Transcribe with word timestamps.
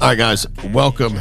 All 0.00 0.08
right, 0.10 0.18
guys, 0.18 0.46
welcome. 0.72 1.14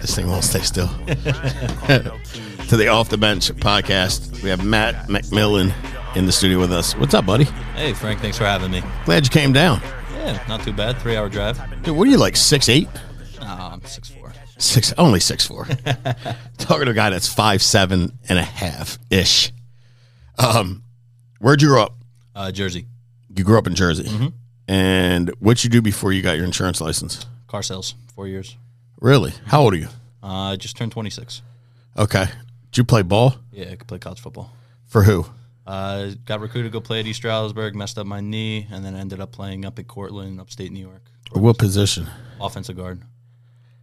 This 0.00 0.14
thing 0.16 0.26
won't 0.26 0.44
stay 0.44 0.60
still. 0.60 0.88
to 1.06 2.76
the 2.76 2.88
Off 2.88 3.08
the 3.10 3.16
Bench 3.18 3.50
podcast. 3.52 4.42
We 4.42 4.50
have 4.50 4.64
Matt 4.64 5.08
Macmillan 5.08 5.72
in 6.16 6.26
the 6.26 6.32
studio 6.32 6.58
with 6.58 6.72
us. 6.72 6.96
What's 6.96 7.14
up, 7.14 7.24
buddy? 7.24 7.44
Hey, 7.74 7.92
Frank, 7.94 8.20
thanks 8.20 8.36
for 8.36 8.44
having 8.44 8.70
me. 8.72 8.82
Glad 9.04 9.24
you 9.24 9.30
came 9.30 9.52
down. 9.52 9.80
Yeah, 10.14 10.42
not 10.48 10.62
too 10.62 10.72
bad. 10.72 10.98
Three 10.98 11.16
hour 11.16 11.28
drive. 11.28 11.58
Dude, 11.82 11.96
what 11.96 12.08
are 12.08 12.10
you 12.10 12.18
like, 12.18 12.36
six 12.36 12.68
eight? 12.68 12.88
I'm 13.40 13.84
six 13.84 14.08
four. 14.10 14.32
Six, 14.58 14.92
only 14.98 15.20
six 15.20 15.46
four. 15.46 15.66
Talking 16.58 16.86
to 16.86 16.90
a 16.90 16.94
guy 16.94 17.10
that's 17.10 17.32
five 17.32 17.62
seven 17.62 18.18
and 18.28 18.38
a 18.38 18.42
half 18.44 18.98
ish. 19.10 19.52
Um, 20.38 20.82
where'd 21.38 21.62
you 21.62 21.68
grow 21.68 21.82
up? 21.84 21.94
Uh, 22.34 22.50
Jersey. 22.50 22.86
You 23.34 23.44
grew 23.44 23.58
up 23.58 23.66
in 23.66 23.74
Jersey. 23.74 24.32
And 24.72 25.28
what'd 25.38 25.62
you 25.64 25.68
do 25.68 25.82
before 25.82 26.14
you 26.14 26.22
got 26.22 26.36
your 26.38 26.46
insurance 26.46 26.80
license? 26.80 27.26
Car 27.46 27.62
sales. 27.62 27.94
Four 28.14 28.26
years. 28.26 28.56
Really? 29.02 29.34
How 29.44 29.60
old 29.60 29.74
are 29.74 29.76
you? 29.76 29.88
Uh, 30.22 30.52
I 30.52 30.56
just 30.56 30.78
turned 30.78 30.92
26. 30.92 31.42
Okay. 31.98 32.24
Did 32.70 32.78
you 32.78 32.84
play 32.84 33.02
ball? 33.02 33.34
Yeah, 33.52 33.66
I 33.72 33.76
could 33.76 33.86
play 33.86 33.98
college 33.98 34.20
football. 34.20 34.50
For 34.86 35.02
who? 35.02 35.26
Uh, 35.66 36.12
got 36.24 36.40
recruited 36.40 36.72
to 36.72 36.74
go 36.74 36.80
play 36.80 37.00
at 37.00 37.06
East 37.06 37.18
Stroudsburg, 37.18 37.74
messed 37.74 37.98
up 37.98 38.06
my 38.06 38.20
knee, 38.22 38.66
and 38.72 38.82
then 38.82 38.96
ended 38.96 39.20
up 39.20 39.30
playing 39.30 39.66
up 39.66 39.78
at 39.78 39.88
Cortland, 39.88 40.40
upstate 40.40 40.72
New 40.72 40.80
York. 40.80 41.02
What 41.32 41.58
position? 41.58 42.08
Offensive 42.40 42.76
guard. 42.78 43.02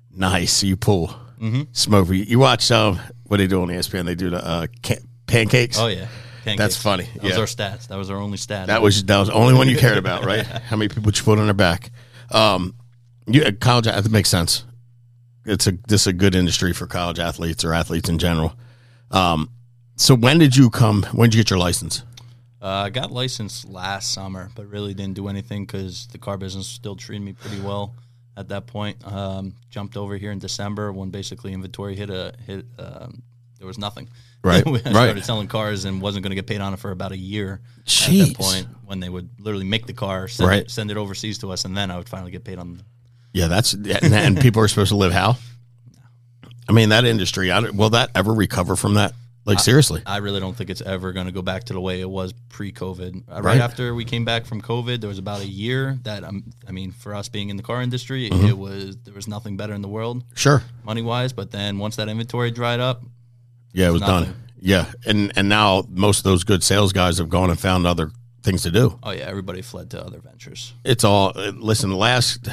Nice. 0.10 0.64
You 0.64 0.76
pull. 0.76 1.10
Mm-hmm. 1.40 1.62
Smoke. 1.72 2.08
You 2.10 2.40
watch 2.40 2.72
um, 2.72 3.00
what 3.28 3.38
they 3.38 3.46
do 3.46 3.62
on 3.62 3.68
ESPN? 3.68 4.06
They 4.06 4.16
do 4.16 4.32
the 4.32 4.44
uh, 4.44 4.66
ca- 4.82 5.04
pancakes. 5.28 5.78
Oh, 5.78 5.86
yeah. 5.86 6.08
Pancakes. 6.50 6.76
That's 6.76 6.82
funny. 6.82 7.08
That 7.16 7.24
was 7.24 7.38
our 7.38 7.46
stats. 7.46 7.88
That 7.88 7.98
was 7.98 8.10
our 8.10 8.18
only 8.18 8.38
stat. 8.38 8.68
That 8.68 8.82
was 8.82 9.04
that 9.06 9.18
was 9.18 9.30
the 9.30 9.34
only 9.34 9.54
one 9.54 9.70
you 9.70 9.78
cared 9.78 9.98
about, 9.98 10.26
right? 10.26 10.46
How 10.70 10.76
many 10.76 10.90
people 10.90 11.12
you 11.14 11.24
put 11.24 11.40
on 11.40 11.46
their 11.46 11.54
back? 11.54 11.92
Um, 12.32 12.76
you 13.28 13.44
uh, 13.44 13.52
college 13.60 13.86
that 13.86 14.10
makes 14.10 14.30
sense. 14.30 14.66
It's 15.46 15.68
a 15.68 15.72
this 15.88 16.02
is 16.02 16.08
a 16.08 16.14
good 16.14 16.36
industry 16.36 16.74
for 16.74 16.88
college 16.88 17.20
athletes 17.20 17.64
or 17.64 17.74
athletes 17.74 18.10
in 18.10 18.18
general. 18.18 18.56
Um, 19.12 19.50
so 19.96 20.16
when 20.16 20.38
did 20.38 20.56
you 20.56 20.70
come? 20.70 21.04
When 21.12 21.30
did 21.30 21.38
you 21.38 21.44
get 21.44 21.50
your 21.50 21.60
license? 21.60 22.04
Uh, 22.62 22.68
I 22.68 22.90
got 22.90 23.12
licensed 23.12 23.70
last 23.70 24.14
summer, 24.14 24.50
but 24.54 24.68
really 24.68 24.94
didn't 24.94 25.16
do 25.16 25.30
anything 25.30 25.66
because 25.66 26.08
the 26.08 26.18
car 26.18 26.38
business 26.38 26.68
still 26.68 26.96
treated 26.96 27.24
me 27.24 27.32
pretty 27.34 27.62
well 27.62 27.96
at 28.36 28.50
that 28.50 28.68
point. 28.68 28.98
Um, 29.06 29.56
jumped 29.70 29.96
over 29.96 30.18
here 30.18 30.32
in 30.32 30.40
December 30.40 30.92
when 30.92 31.10
basically 31.10 31.54
inventory 31.54 31.96
hit 31.96 32.10
a 32.10 32.34
hit. 32.46 32.66
Um, 32.78 33.24
there 33.58 33.68
was 33.68 33.78
nothing. 33.78 34.10
Right, 34.44 34.66
right. 34.66 34.80
started 34.82 35.26
selling 35.26 35.48
cars 35.48 35.84
and 35.86 36.02
wasn't 36.02 36.24
going 36.24 36.32
to 36.32 36.36
get 36.36 36.48
paid 36.48 36.62
on 36.62 36.74
it 36.74 36.80
for 36.80 36.92
about 36.92 37.12
a 37.12 37.18
year. 37.18 37.60
At 37.86 38.10
that 38.12 38.36
point, 38.38 38.68
when 38.86 39.00
they 39.02 39.10
would 39.10 39.30
literally 39.40 39.66
make 39.66 39.86
the 39.86 39.94
car, 39.94 40.28
send, 40.28 40.50
Right. 40.50 40.62
it, 40.64 40.72
send 40.72 40.92
it 40.92 40.98
overseas 40.98 41.40
to 41.40 41.52
us, 41.52 41.66
and 41.66 41.76
then 41.76 41.92
I 41.92 41.98
would 41.98 42.08
finally 42.08 42.32
get 42.32 42.44
paid 42.46 42.58
on. 42.58 42.82
Yeah, 43.34 43.48
that's 43.48 43.74
and, 43.74 43.88
and 44.14 44.40
people 44.40 44.62
are 44.62 44.68
supposed 44.68 44.90
to 44.90 44.96
live 44.96 45.12
how? 45.14 45.38
I 46.68 46.72
mean, 46.72 46.90
that 46.90 47.06
industry. 47.06 47.52
I 47.52 47.60
will 47.62 47.90
that 47.92 48.12
ever 48.16 48.34
recover 48.34 48.76
from 48.76 48.94
that? 48.96 49.14
Like 49.46 49.60
seriously? 49.60 50.04
I 50.06 50.18
really 50.18 50.40
don't 50.40 50.56
think 50.56 50.70
it's 50.70 50.82
ever 50.82 51.12
going 51.12 51.26
to 51.26 51.32
go 51.32 51.42
back 51.42 51.64
to 51.66 51.74
the 51.74 51.82
way 51.82 52.02
it 52.02 52.10
was 52.10 52.34
pre-COVID. 52.50 53.24
Uh, 53.28 53.34
Right, 53.36 53.44
Right. 53.44 53.62
after 53.62 53.96
we 53.96 54.06
came 54.06 54.24
back 54.24 54.46
from 54.46 54.62
COVID, 54.62 55.00
there 55.02 55.08
was 55.08 55.18
about 55.18 55.42
a 55.42 55.48
year 55.48 55.98
that 56.04 56.24
um, 56.24 56.44
I 56.68 56.72
mean, 56.72 56.92
for 56.92 57.16
us 57.16 57.30
being 57.30 57.50
in 57.50 57.58
the 57.58 57.64
car 57.64 57.82
industry, 57.82 58.30
Mm-hmm. 58.30 58.46
it 58.48 58.58
was 58.58 58.98
there 58.98 59.14
was 59.14 59.28
nothing 59.28 59.58
better 59.58 59.74
in 59.74 59.82
the 59.82 59.88
world 59.88 60.24
Sure. 60.36 60.62
money 60.84 61.02
wise. 61.02 61.34
But 61.34 61.50
then 61.52 61.80
once 61.80 61.96
that 61.96 62.10
inventory 62.10 62.52
dried 62.52 62.80
up, 62.80 63.02
Yeah, 63.74 63.90
it 63.90 63.92
was 63.92 64.02
Nothing. 64.02 64.32
done. 64.32 64.44
Yeah, 64.62 64.92
and 65.06 65.32
and 65.36 65.48
now 65.48 65.86
most 65.90 66.20
of 66.20 66.24
those 66.26 66.44
good 66.44 66.64
sales 66.64 66.92
guys 66.92 67.18
have 67.20 67.30
gone 67.30 67.50
and 67.50 67.60
found 67.60 67.88
other 67.88 68.12
things 68.44 68.64
to 68.64 68.72
do. 68.72 68.98
oh 69.04 69.12
yeah, 69.12 69.26
everybody 69.26 69.62
fled 69.62 69.90
to 69.92 70.04
other 70.04 70.20
ventures. 70.20 70.74
It's 70.84 71.04
all 71.04 71.32
listen. 71.36 71.90
The 71.90 71.96
last, 71.96 72.48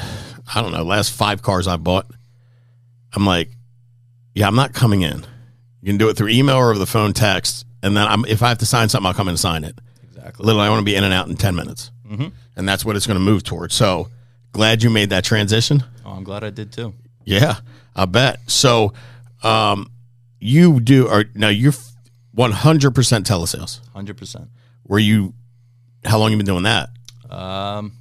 I 0.53 0.61
don't 0.61 0.71
know, 0.71 0.83
last 0.83 1.11
five 1.11 1.41
cars 1.41 1.67
I 1.67 1.77
bought, 1.77 2.05
I'm 3.13 3.25
like, 3.25 3.49
yeah, 4.35 4.47
I'm 4.47 4.55
not 4.55 4.73
coming 4.73 5.01
in. 5.01 5.25
You 5.81 5.87
can 5.87 5.97
do 5.97 6.09
it 6.09 6.17
through 6.17 6.29
email 6.29 6.55
or 6.55 6.69
over 6.69 6.79
the 6.79 6.85
phone, 6.85 7.13
text, 7.13 7.65
and 7.83 7.95
then 7.95 8.07
I'm, 8.07 8.25
if 8.25 8.41
I 8.41 8.49
have 8.49 8.57
to 8.59 8.65
sign 8.65 8.89
something, 8.89 9.05
I'll 9.07 9.13
come 9.13 9.27
in 9.27 9.33
and 9.33 9.39
sign 9.39 9.63
it. 9.63 9.77
Exactly. 10.03 10.45
Literally, 10.45 10.67
I 10.67 10.69
want 10.69 10.79
to 10.79 10.85
be 10.85 10.95
in 10.95 11.03
and 11.03 11.13
out 11.13 11.27
in 11.27 11.35
ten 11.35 11.55
minutes, 11.55 11.91
mm-hmm. 12.09 12.27
and 12.55 12.69
that's 12.69 12.85
what 12.85 12.95
it's 12.95 13.07
going 13.07 13.19
to 13.19 13.23
move 13.23 13.43
towards. 13.43 13.73
So 13.75 14.09
glad 14.53 14.83
you 14.83 14.89
made 14.89 15.09
that 15.09 15.23
transition. 15.23 15.83
Oh, 16.05 16.11
I'm 16.11 16.23
glad 16.23 16.43
I 16.43 16.49
did 16.51 16.71
too. 16.71 16.93
Yeah, 17.25 17.55
I 17.95 18.05
bet. 18.05 18.39
So, 18.49 18.93
um, 19.43 19.89
you 20.47 20.79
do 20.79 21.07
or 21.07 21.25
now 21.35 21.49
you're 21.49 21.73
100 22.33 22.91
percent 22.95 23.27
telesales. 23.27 23.79
Hundred 23.93 24.17
percent. 24.17 24.49
Were 24.85 24.99
you? 24.99 25.33
How 26.05 26.17
long 26.19 26.31
you 26.31 26.37
been 26.37 26.45
doing 26.45 26.63
that? 26.63 26.89
Um, 27.29 27.93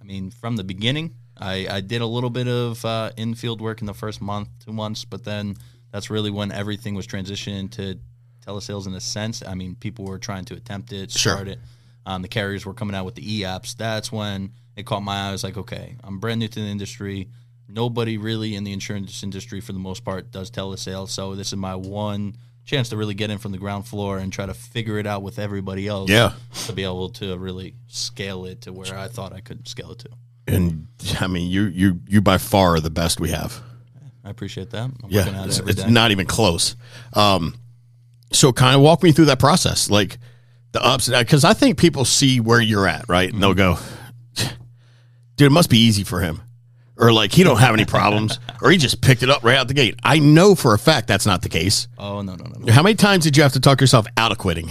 I 0.00 0.04
mean, 0.04 0.30
from 0.30 0.56
the 0.56 0.64
beginning, 0.64 1.14
I, 1.36 1.66
I 1.68 1.80
did 1.80 2.00
a 2.02 2.06
little 2.06 2.30
bit 2.30 2.46
of 2.46 2.84
uh, 2.84 3.10
infield 3.16 3.60
work 3.60 3.80
in 3.80 3.86
the 3.86 3.94
first 3.94 4.20
month, 4.20 4.48
two 4.64 4.72
months, 4.72 5.04
but 5.04 5.24
then 5.24 5.56
that's 5.90 6.10
really 6.10 6.30
when 6.30 6.52
everything 6.52 6.94
was 6.94 7.06
transitioning 7.06 7.70
to 7.72 7.98
telesales 8.46 8.86
in 8.86 8.94
a 8.94 9.00
sense. 9.00 9.42
I 9.46 9.54
mean, 9.54 9.74
people 9.74 10.04
were 10.04 10.18
trying 10.18 10.44
to 10.46 10.54
attempt 10.54 10.92
it, 10.92 11.10
Sure. 11.10 11.32
start 11.32 11.48
it. 11.48 11.58
Um, 12.06 12.22
the 12.22 12.28
carriers 12.28 12.64
were 12.66 12.74
coming 12.74 12.94
out 12.94 13.04
with 13.04 13.14
the 13.14 13.22
e 13.38 13.40
apps. 13.42 13.76
That's 13.76 14.12
when 14.12 14.52
it 14.76 14.86
caught 14.86 15.02
my 15.02 15.16
eye. 15.16 15.28
I 15.28 15.32
was 15.32 15.42
like, 15.44 15.56
okay, 15.56 15.96
I'm 16.04 16.18
brand 16.18 16.40
new 16.40 16.48
to 16.48 16.60
the 16.60 16.66
industry. 16.66 17.28
Nobody 17.68 18.18
really 18.18 18.54
in 18.54 18.64
the 18.64 18.72
insurance 18.72 19.22
industry, 19.22 19.60
for 19.60 19.72
the 19.72 19.78
most 19.78 20.04
part, 20.04 20.30
does 20.30 20.50
telesales. 20.50 21.08
So 21.08 21.34
this 21.34 21.48
is 21.48 21.56
my 21.56 21.74
one 21.74 22.36
chance 22.64 22.90
to 22.90 22.96
really 22.96 23.14
get 23.14 23.30
in 23.30 23.38
from 23.38 23.50
the 23.52 23.58
ground 23.58 23.86
floor 23.86 24.18
and 24.18 24.32
try 24.32 24.46
to 24.46 24.54
figure 24.54 24.98
it 24.98 25.06
out 25.06 25.22
with 25.22 25.38
everybody 25.38 25.88
else 25.88 26.08
Yeah, 26.10 26.32
to 26.66 26.72
be 26.72 26.84
able 26.84 27.08
to 27.10 27.36
really 27.36 27.74
scale 27.88 28.44
it 28.44 28.62
to 28.62 28.72
where 28.72 28.96
I 28.96 29.08
thought 29.08 29.32
I 29.32 29.40
could 29.40 29.66
scale 29.66 29.92
it 29.92 29.98
to. 30.00 30.10
and 30.46 30.86
I 31.20 31.26
mean, 31.26 31.50
you 31.50 31.64
you 31.64 32.00
you 32.06 32.20
by 32.20 32.38
far 32.38 32.74
are 32.74 32.80
the 32.80 32.90
best 32.90 33.20
we 33.20 33.30
have. 33.30 33.60
I 34.24 34.30
appreciate 34.30 34.70
that. 34.70 34.84
I'm 34.84 34.96
Yeah, 35.08 35.44
it's, 35.44 35.58
it 35.58 35.70
it's 35.70 35.86
not 35.86 36.12
even 36.12 36.26
close. 36.26 36.76
Um, 37.14 37.54
so 38.32 38.52
kind 38.52 38.76
of 38.76 38.82
walk 38.82 39.02
me 39.02 39.10
through 39.12 39.24
that 39.26 39.40
process, 39.40 39.90
like 39.90 40.18
the 40.70 40.84
ups 40.84 41.08
and 41.08 41.18
because 41.18 41.44
I 41.44 41.54
think 41.54 41.78
people 41.78 42.04
see 42.04 42.38
where 42.38 42.60
you're 42.60 42.86
at, 42.86 43.08
right? 43.08 43.32
And 43.32 43.42
they'll 43.42 43.54
go, 43.54 43.78
dude, 44.34 45.46
it 45.46 45.50
must 45.50 45.68
be 45.70 45.78
easy 45.78 46.04
for 46.04 46.20
him, 46.20 46.40
or 47.02 47.12
like 47.12 47.32
he 47.32 47.42
don't 47.42 47.58
have 47.58 47.74
any 47.74 47.84
problems, 47.84 48.38
or 48.62 48.70
he 48.70 48.78
just 48.78 49.00
picked 49.02 49.24
it 49.24 49.28
up 49.28 49.42
right 49.42 49.56
out 49.56 49.66
the 49.66 49.74
gate. 49.74 49.98
I 50.04 50.20
know 50.20 50.54
for 50.54 50.72
a 50.72 50.78
fact 50.78 51.08
that's 51.08 51.26
not 51.26 51.42
the 51.42 51.48
case. 51.48 51.88
oh 51.98 52.22
no 52.22 52.36
no 52.36 52.44
no 52.44 52.60
no! 52.60 52.72
How 52.72 52.82
many 52.82 52.94
times 52.94 53.24
did 53.24 53.36
you 53.36 53.42
have 53.42 53.52
to 53.54 53.60
talk 53.60 53.80
yourself 53.80 54.06
out 54.16 54.30
of 54.30 54.38
quitting? 54.38 54.70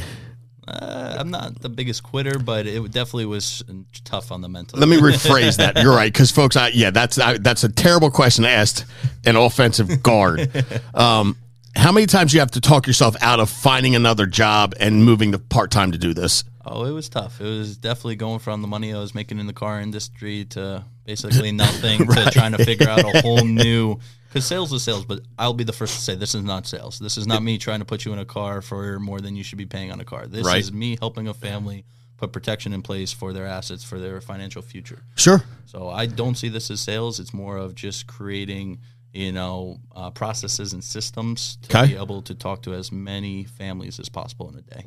Uh, 0.66 1.18
I'm 1.20 1.30
not 1.30 1.60
the 1.60 1.68
biggest 1.68 2.04
quitter, 2.04 2.40
but 2.40 2.66
it 2.66 2.80
definitely 2.92 3.26
was 3.26 3.62
tough 4.06 4.32
on 4.32 4.40
the 4.40 4.48
mental. 4.48 4.80
Let 4.80 4.88
me 4.88 4.98
rephrase 5.02 5.58
that. 5.58 5.78
You're 5.78 5.94
right, 5.94 6.12
because 6.12 6.32
folks, 6.32 6.56
I, 6.56 6.70
yeah, 6.70 6.92
that's 6.92 7.20
I, 7.20 7.38
that's 7.38 7.66
a 7.66 7.70
terrible 7.70 8.10
question 8.10 8.46
asked 8.46 8.86
an 9.26 9.36
offensive 9.36 10.02
guard. 10.02 10.50
Um, 10.94 11.36
how 11.76 11.92
many 11.92 12.06
times 12.06 12.34
you 12.34 12.40
have 12.40 12.52
to 12.52 12.62
talk 12.62 12.88
yourself 12.88 13.16
out 13.22 13.40
of 13.40 13.50
finding 13.50 13.96
another 13.96 14.26
job 14.26 14.74
and 14.80 15.04
moving 15.04 15.34
to 15.34 15.40
part 15.40 15.72
time 15.72 15.92
to 15.92 15.98
do 15.98 16.14
this? 16.14 16.46
oh, 16.66 16.86
it 16.86 16.92
was 16.92 17.10
tough. 17.10 17.42
It 17.42 17.46
was 17.46 17.78
definitely 17.78 18.16
going 18.16 18.40
from 18.40 18.62
the 18.62 18.68
money 18.68 18.94
I 18.94 19.00
was 19.00 19.16
making 19.16 19.40
in 19.40 19.48
the 19.48 19.54
car 19.54 19.80
industry 19.80 20.46
to 20.46 20.84
basically 21.12 21.52
nothing 21.66 22.08
to 22.08 22.30
trying 22.32 22.54
to 22.54 22.64
figure 22.64 22.88
out 22.88 23.04
a 23.06 23.22
whole 23.22 23.44
new. 23.64 23.98
Because 24.30 24.46
sales 24.46 24.72
is 24.72 24.82
sales, 24.82 25.04
but 25.04 25.20
I'll 25.38 25.54
be 25.54 25.66
the 25.66 25.74
first 25.74 25.96
to 25.96 26.02
say 26.02 26.16
this 26.16 26.34
is 26.36 26.44
not 26.44 26.66
sales. 26.66 27.00
This 27.00 27.18
is 27.18 27.28
not 27.28 27.44
me 27.44 27.58
trying 27.58 27.80
to 27.80 27.86
put 27.86 28.06
you 28.06 28.14
in 28.14 28.20
a 28.20 28.26
car 28.26 28.62
for 28.62 28.98
more 29.00 29.20
than 29.20 29.36
you 29.36 29.44
should 29.44 29.58
be 29.58 29.66
paying 29.66 29.92
on 29.92 30.00
a 30.00 30.06
car. 30.06 30.26
This 30.26 30.46
Right. 30.46 30.62
is 30.62 30.72
me 30.72 30.98
helping 31.00 31.28
a 31.28 31.34
family 31.34 31.84
put 32.16 32.32
protection 32.32 32.72
in 32.72 32.82
place 32.82 33.12
for 33.12 33.34
their 33.34 33.46
assets, 33.46 33.84
for 33.84 34.00
their 34.00 34.22
financial 34.22 34.62
future. 34.62 35.04
Sure. 35.16 35.44
So 35.66 35.90
I 35.90 36.06
don't 36.06 36.36
see 36.38 36.48
this 36.50 36.72
as 36.72 36.80
sales. 36.80 37.20
It's 37.20 37.34
more 37.34 37.58
of 37.58 37.76
just 37.76 38.08
creating, 38.08 38.80
you 39.12 39.34
know, 39.34 39.80
uh, 39.94 40.12
processes 40.12 40.72
and 40.72 40.82
systems 40.84 41.58
to 41.64 41.78
Okay. 41.78 41.94
be 41.94 42.00
able 42.00 42.22
to 42.22 42.34
talk 42.34 42.62
to 42.62 42.74
as 42.74 42.90
many 42.90 43.44
families 43.44 44.00
as 44.00 44.08
possible 44.08 44.48
in 44.50 44.56
a 44.56 44.62
day. 44.62 44.86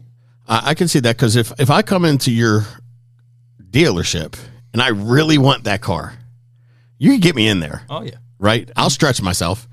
I, 0.48 0.70
I 0.70 0.74
can 0.74 0.88
see 0.88 1.00
that 1.00 1.16
because 1.16 1.36
if 1.36 1.52
if 1.58 1.68
I 1.70 1.82
come 1.82 2.04
into 2.06 2.30
your 2.30 2.66
dealership 3.60 4.36
and 4.74 4.82
I 4.82 4.88
really 4.88 5.38
want 5.38 5.64
that 5.64 5.80
car, 5.80 6.12
you 6.98 7.10
can 7.12 7.20
get 7.20 7.34
me 7.34 7.48
in 7.48 7.60
there. 7.60 7.82
Oh 7.88 8.02
yeah, 8.02 8.16
right? 8.38 8.70
I'll 8.76 8.86
Mm-hmm. 8.86 8.90
stretch 8.90 9.22
myself. 9.22 9.66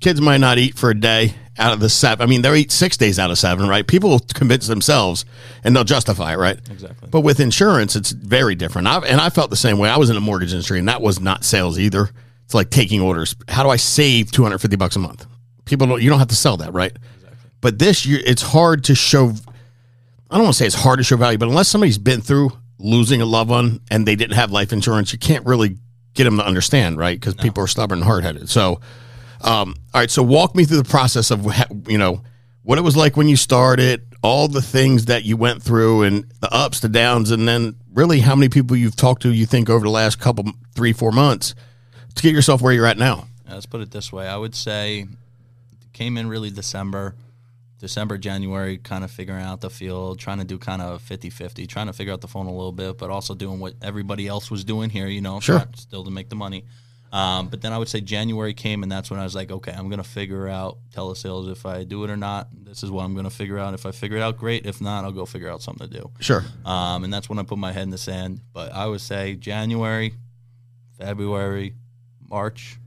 Kids 0.00 0.20
might 0.20 0.36
not 0.38 0.58
eat 0.58 0.76
for 0.76 0.90
a 0.90 0.94
day 0.98 1.32
out 1.56 1.72
of 1.72 1.80
the 1.80 1.88
seven. 1.88 2.22
I 2.22 2.28
mean, 2.28 2.42
they'll 2.42 2.54
eat 2.54 2.70
six 2.70 2.98
days 2.98 3.18
out 3.18 3.30
of 3.30 3.38
seven, 3.38 3.68
right? 3.68 3.86
People 3.86 4.10
will 4.10 4.20
convince 4.34 4.66
themselves 4.66 5.24
and 5.64 5.74
they'll 5.74 5.82
justify 5.84 6.34
it, 6.34 6.36
right? 6.36 6.58
exactly. 6.70 7.08
But 7.10 7.22
with 7.22 7.40
insurance, 7.40 7.96
it's 7.96 8.10
very 8.10 8.54
different. 8.54 8.86
i 8.86 8.98
and 8.98 9.18
I 9.18 9.30
felt 9.30 9.48
the 9.48 9.56
same 9.56 9.78
way. 9.78 9.88
I 9.88 9.96
was 9.96 10.10
in 10.10 10.14
the 10.14 10.20
mortgage 10.20 10.52
industry, 10.52 10.78
and 10.78 10.88
that 10.88 11.00
was 11.00 11.20
not 11.20 11.42
sales 11.42 11.78
either. 11.78 12.10
It's 12.44 12.52
like 12.52 12.68
taking 12.68 13.00
orders. 13.00 13.34
How 13.48 13.62
do 13.62 13.70
I 13.70 13.76
save 13.76 14.30
two 14.30 14.42
hundred 14.42 14.58
fifty 14.58 14.76
bucks 14.76 14.96
a 14.96 14.98
month? 14.98 15.24
People 15.64 15.86
don't. 15.86 16.02
You 16.02 16.10
don't 16.10 16.18
have 16.18 16.28
to 16.28 16.34
sell 16.36 16.58
that, 16.58 16.74
right? 16.74 16.92
Exactly. 17.14 17.50
But 17.62 17.78
this, 17.78 18.04
you, 18.04 18.18
it's 18.26 18.42
hard 18.42 18.84
to 18.84 18.94
show. 18.94 19.32
I 20.30 20.34
don't 20.36 20.42
want 20.44 20.54
to 20.54 20.58
say 20.58 20.66
it's 20.66 20.74
hard 20.74 20.98
to 20.98 21.04
show 21.04 21.16
value, 21.16 21.38
but 21.38 21.48
unless 21.48 21.68
somebody's 21.68 21.98
been 21.98 22.20
through 22.20 22.50
losing 22.82 23.20
a 23.22 23.26
loved 23.26 23.50
one 23.50 23.80
and 23.90 24.06
they 24.06 24.16
didn't 24.16 24.34
have 24.34 24.50
life 24.50 24.72
insurance, 24.72 25.12
you 25.12 25.18
can't 25.18 25.46
really 25.46 25.78
get 26.14 26.24
them 26.24 26.36
to 26.38 26.46
understand, 26.46 26.98
right? 26.98 27.18
Because 27.18 27.34
people 27.34 27.62
are 27.64 27.66
stubborn 27.66 28.00
and 28.00 28.04
hard 28.04 28.24
headed. 28.24 28.48
So, 28.48 28.80
um, 29.40 29.74
all 29.94 30.00
right. 30.00 30.10
So 30.10 30.22
walk 30.22 30.54
me 30.54 30.64
through 30.64 30.82
the 30.82 30.88
process 30.88 31.30
of 31.30 31.46
you 31.88 31.98
know 31.98 32.22
what 32.62 32.78
it 32.78 32.82
was 32.82 32.96
like 32.96 33.16
when 33.16 33.28
you 33.28 33.36
started, 33.36 34.02
all 34.22 34.48
the 34.48 34.62
things 34.62 35.06
that 35.06 35.24
you 35.24 35.36
went 35.36 35.62
through, 35.62 36.02
and 36.02 36.24
the 36.40 36.52
ups, 36.52 36.80
the 36.80 36.88
downs, 36.88 37.30
and 37.30 37.48
then 37.48 37.76
really 37.92 38.20
how 38.20 38.34
many 38.34 38.48
people 38.48 38.76
you've 38.76 38.96
talked 38.96 39.22
to. 39.22 39.32
You 39.32 39.46
think 39.46 39.68
over 39.68 39.84
the 39.84 39.90
last 39.90 40.20
couple, 40.20 40.44
three, 40.74 40.92
four 40.92 41.12
months 41.12 41.54
to 42.14 42.22
get 42.22 42.32
yourself 42.32 42.60
where 42.62 42.72
you're 42.72 42.86
at 42.86 42.98
now? 42.98 43.26
Uh, 43.48 43.54
Let's 43.54 43.66
put 43.66 43.80
it 43.80 43.90
this 43.90 44.12
way. 44.12 44.28
I 44.28 44.36
would 44.36 44.54
say 44.54 45.06
came 45.92 46.16
in 46.16 46.28
really 46.28 46.50
December, 46.50 47.14
December, 47.82 48.16
January, 48.16 48.78
kind 48.78 49.02
of 49.02 49.10
figuring 49.10 49.42
out 49.44 49.60
the 49.60 49.68
field, 49.68 50.20
trying 50.20 50.38
to 50.38 50.44
do 50.44 50.56
kind 50.56 50.80
of 50.80 51.02
50 51.02 51.30
50, 51.30 51.66
trying 51.66 51.88
to 51.88 51.92
figure 51.92 52.12
out 52.12 52.20
the 52.20 52.28
phone 52.28 52.46
a 52.46 52.50
little 52.52 52.70
bit, 52.70 52.96
but 52.96 53.10
also 53.10 53.34
doing 53.34 53.58
what 53.58 53.74
everybody 53.82 54.28
else 54.28 54.52
was 54.52 54.62
doing 54.62 54.88
here, 54.88 55.08
you 55.08 55.20
know, 55.20 55.40
Sure. 55.40 55.64
still 55.76 56.04
to 56.04 56.10
make 56.10 56.28
the 56.28 56.36
money. 56.36 56.64
Um, 57.12 57.48
but 57.48 57.60
then 57.60 57.72
I 57.72 57.78
would 57.78 57.88
say 57.88 58.00
January 58.00 58.54
came, 58.54 58.84
and 58.84 58.90
that's 58.90 59.10
when 59.10 59.18
I 59.18 59.24
was 59.24 59.34
like, 59.34 59.50
okay, 59.50 59.72
I'm 59.72 59.88
going 59.88 59.98
to 60.02 60.08
figure 60.08 60.46
out 60.48 60.78
telesales 60.94 61.50
if 61.50 61.66
I 61.66 61.82
do 61.82 62.04
it 62.04 62.10
or 62.10 62.16
not. 62.16 62.48
This 62.64 62.84
is 62.84 62.90
what 62.90 63.02
I'm 63.04 63.14
going 63.14 63.24
to 63.24 63.30
figure 63.30 63.58
out. 63.58 63.74
If 63.74 63.84
I 63.84 63.90
figure 63.90 64.16
it 64.16 64.22
out, 64.22 64.38
great. 64.38 64.64
If 64.64 64.80
not, 64.80 65.04
I'll 65.04 65.10
go 65.12 65.26
figure 65.26 65.50
out 65.50 65.60
something 65.60 65.88
to 65.90 65.92
do. 66.00 66.10
Sure. 66.20 66.42
Um, 66.64 67.02
and 67.04 67.12
that's 67.12 67.28
when 67.28 67.38
I 67.40 67.42
put 67.42 67.58
my 67.58 67.72
head 67.72 67.82
in 67.82 67.90
the 67.90 67.98
sand. 67.98 68.40
But 68.54 68.72
I 68.72 68.86
would 68.86 69.00
say 69.02 69.34
January, 69.34 70.14
February, 70.98 71.74
March, 72.30 72.78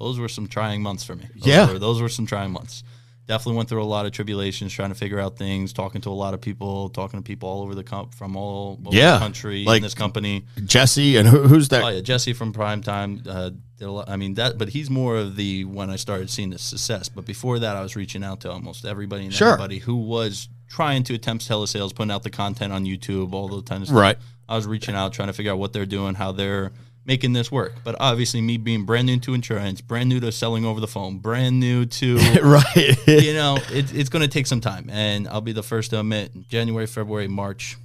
those 0.00 0.18
were 0.18 0.28
some 0.28 0.46
trying 0.48 0.82
months 0.82 1.04
for 1.04 1.14
me. 1.14 1.28
Those 1.36 1.46
Yeah. 1.46 1.72
were, 1.72 1.78
those 1.78 2.00
were 2.00 2.08
some 2.08 2.26
trying 2.26 2.50
months. 2.50 2.82
Definitely 3.28 3.56
went 3.58 3.68
through 3.68 3.82
a 3.82 3.84
lot 3.84 4.04
of 4.04 4.10
tribulations, 4.12 4.72
trying 4.72 4.88
to 4.88 4.96
figure 4.96 5.20
out 5.20 5.36
things, 5.38 5.72
talking 5.72 6.00
to 6.02 6.08
a 6.08 6.12
lot 6.12 6.34
of 6.34 6.40
people, 6.40 6.88
talking 6.88 7.20
to 7.20 7.22
people 7.24 7.48
all 7.48 7.62
over 7.62 7.74
the 7.74 7.84
from 8.16 8.36
all 8.36 8.80
over 8.84 8.96
Yeah. 8.96 9.12
the 9.14 9.18
country 9.20 9.64
Like- 9.64 9.76
in 9.76 9.82
this 9.84 9.94
company. 9.94 10.44
Jesse 10.64 11.16
and 11.16 11.28
who, 11.28 11.42
who's 11.46 11.68
that? 11.68 11.84
Oh 11.84 11.88
yeah, 11.88 12.00
Jesse 12.00 12.32
from 12.32 12.52
Primetime 12.52 13.24
uh, 13.26 13.50
did 13.78 13.84
a 13.86 13.90
lot. 13.92 14.08
I 14.08 14.16
mean 14.16 14.34
that, 14.34 14.58
but 14.58 14.70
he's 14.70 14.90
more 14.90 15.16
of 15.16 15.36
the 15.36 15.64
when 15.64 15.88
I 15.88 15.96
started 15.96 16.30
seeing 16.30 16.50
the 16.50 16.58
success. 16.58 17.08
But 17.08 17.24
before 17.24 17.60
that, 17.60 17.76
I 17.76 17.82
was 17.82 17.94
reaching 17.94 18.24
out 18.24 18.40
to 18.40 18.50
almost 18.50 18.84
everybody 18.84 19.24
and 19.24 19.32
Sure. 19.32 19.52
everybody 19.52 19.78
who 19.78 19.94
was 19.96 20.48
trying 20.68 21.04
to 21.04 21.14
attempt 21.14 21.48
telesales, 21.48 21.94
putting 21.94 22.10
out 22.10 22.24
the 22.24 22.30
content 22.30 22.72
on 22.72 22.84
YouTube, 22.84 23.32
all 23.34 23.54
of 23.54 23.64
stuff. 23.66 23.88
Right. 23.90 24.18
I 24.48 24.56
was 24.56 24.66
reaching 24.66 24.94
out, 24.96 25.12
trying 25.12 25.28
to 25.28 25.32
figure 25.32 25.52
out 25.52 25.58
what 25.58 25.72
they're 25.72 25.86
doing, 25.86 26.14
how 26.16 26.32
they're 26.32 26.72
making 27.04 27.32
this 27.32 27.50
work. 27.50 27.74
But 27.84 27.96
obviously, 28.00 28.40
me 28.40 28.56
being 28.56 28.84
brand 28.84 29.06
new 29.06 29.18
to 29.20 29.34
insurance, 29.34 29.80
brand 29.80 30.08
new 30.08 30.20
to 30.20 30.30
selling 30.32 30.64
over 30.64 30.80
the 30.80 30.86
phone, 30.88 31.18
brand 31.18 31.58
new 31.60 31.84
to 31.86 32.16
right. 32.42 32.96
you 33.06 33.34
know, 33.34 33.58
it, 33.72 33.94
it's 33.94 34.08
going 34.08 34.22
to 34.22 34.28
take 34.28 34.46
some 34.46 34.60
time. 34.60 34.88
And 34.90 35.26
I'll 35.28 35.40
be 35.40 35.52
the 35.52 35.62
first 35.62 35.90
to 35.90 36.00
admit, 36.00 36.48
January, 36.48 36.86
February, 36.86 37.28
March, 37.28 37.76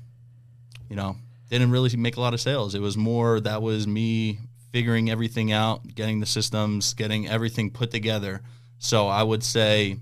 you 0.90 0.96
know, 0.96 1.16
didn't 1.50 1.72
really 1.72 1.96
make 1.98 2.18
a 2.18 2.22
lot 2.22 2.34
of 2.34 2.42
sales. 2.42 2.76
It 2.76 2.82
was 2.82 2.98
more 2.98 3.40
that 3.42 3.62
was 3.62 3.88
me 3.88 4.40
figuring 4.72 5.10
everything 5.10 5.52
out, 5.52 5.96
getting 5.96 6.20
the 6.20 6.26
systems, 6.26 6.94
getting 6.94 7.28
everything 7.28 7.72
put 7.72 7.90
together. 7.90 8.42
So 8.80 9.08
I 9.08 9.24
would 9.24 9.44
say 9.44 9.98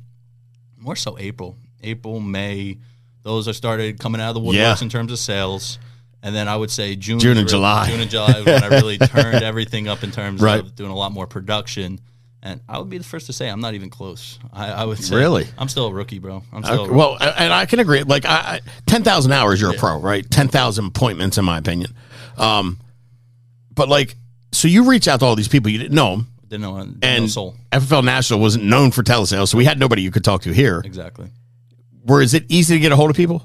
more 0.78 0.96
so 0.96 1.18
April, 1.20 1.56
April, 1.82 2.20
May. 2.20 2.78
Those 3.22 3.48
are 3.48 3.54
started 3.54 4.00
coming 4.00 4.20
out 4.22 4.30
of 4.30 4.36
the 4.36 4.42
woodworks 4.42 4.54
Yeah. 4.80 4.84
in 4.84 4.90
terms 4.90 5.12
of 5.12 5.18
sales. 5.20 5.80
And 6.26 6.36
then 6.36 6.48
I 6.48 6.56
would 6.56 6.72
say 6.72 6.96
June, 6.96 7.20
June 7.20 7.32
and 7.38 7.42
really- 7.42 7.50
July. 7.52 7.88
June 7.88 8.00
and 8.02 8.10
July 8.10 8.40
is 8.40 8.46
when 8.46 8.64
I 8.64 8.68
really 8.68 8.98
turned 9.14 9.44
everything 9.44 9.88
up 9.88 10.04
in 10.04 10.12
terms 10.12 10.42
Right. 10.42 10.60
of 10.60 10.76
doing 10.76 10.90
a 10.90 10.96
lot 10.96 11.12
more 11.12 11.28
production. 11.28 12.02
And 12.42 12.62
I 12.68 12.80
would 12.80 12.90
be 12.90 12.98
the 12.98 13.04
first 13.04 13.28
to 13.28 13.34
say 13.34 13.48
I'm 13.48 13.60
not 13.62 13.76
even 13.76 13.90
close. 13.92 14.40
I, 14.52 14.72
I 14.72 14.86
would 14.86 14.98
say 14.98 15.16
Really? 15.16 15.46
I'm 15.58 15.70
still 15.70 15.86
a 15.88 15.94
rookie, 15.94 16.18
bro. 16.20 16.42
I'm 16.52 16.64
still 16.64 16.74
a 16.76 16.80
Okay, 16.82 16.90
rookie. 16.90 16.98
well, 16.98 17.18
and 17.20 17.54
I 17.54 17.66
can 17.68 17.80
agree. 17.80 18.02
Like, 18.04 18.26
I, 18.26 18.30
I, 18.36 18.60
ten 18.88 19.04
thousand 19.04 19.34
hours, 19.34 19.62
you're 19.62 19.72
a 19.74 19.78
pro, 19.78 20.00
right? 20.00 20.28
Ten 20.30 20.48
thousand 20.48 20.86
appointments, 20.86 21.38
in 21.38 21.46
my 21.46 21.58
opinion. 21.60 21.94
Um, 22.38 22.80
but 23.74 23.88
like, 23.90 24.16
so 24.52 24.68
you 24.68 24.90
reach 24.90 25.08
out 25.08 25.20
to 25.20 25.26
all 25.26 25.36
these 25.36 25.48
people 25.48 25.70
you 25.72 25.78
didn't 25.78 25.96
know 25.96 26.14
'em, 26.14 26.28
didn't 26.48 26.62
know, 26.64 26.78
didn't 26.80 27.04
and 27.04 27.24
know 27.26 27.28
soul 27.28 27.56
FFL 27.72 28.04
National 28.04 28.40
wasn't 28.40 28.64
known 28.66 28.90
for 28.92 29.04
telesales, 29.04 29.50
so 29.50 29.58
we 29.58 29.66
had 29.66 29.80
nobody 29.80 30.02
you 30.02 30.12
could 30.12 30.24
talk 30.24 30.42
to 30.44 30.52
here. 30.54 30.82
exactly. 30.86 31.30
Where 32.04 32.22
is 32.22 32.34
it 32.34 32.46
easy 32.50 32.76
to 32.76 32.80
get 32.80 32.92
a 32.92 32.96
hold 32.96 33.10
of 33.10 33.16
people? 33.16 33.44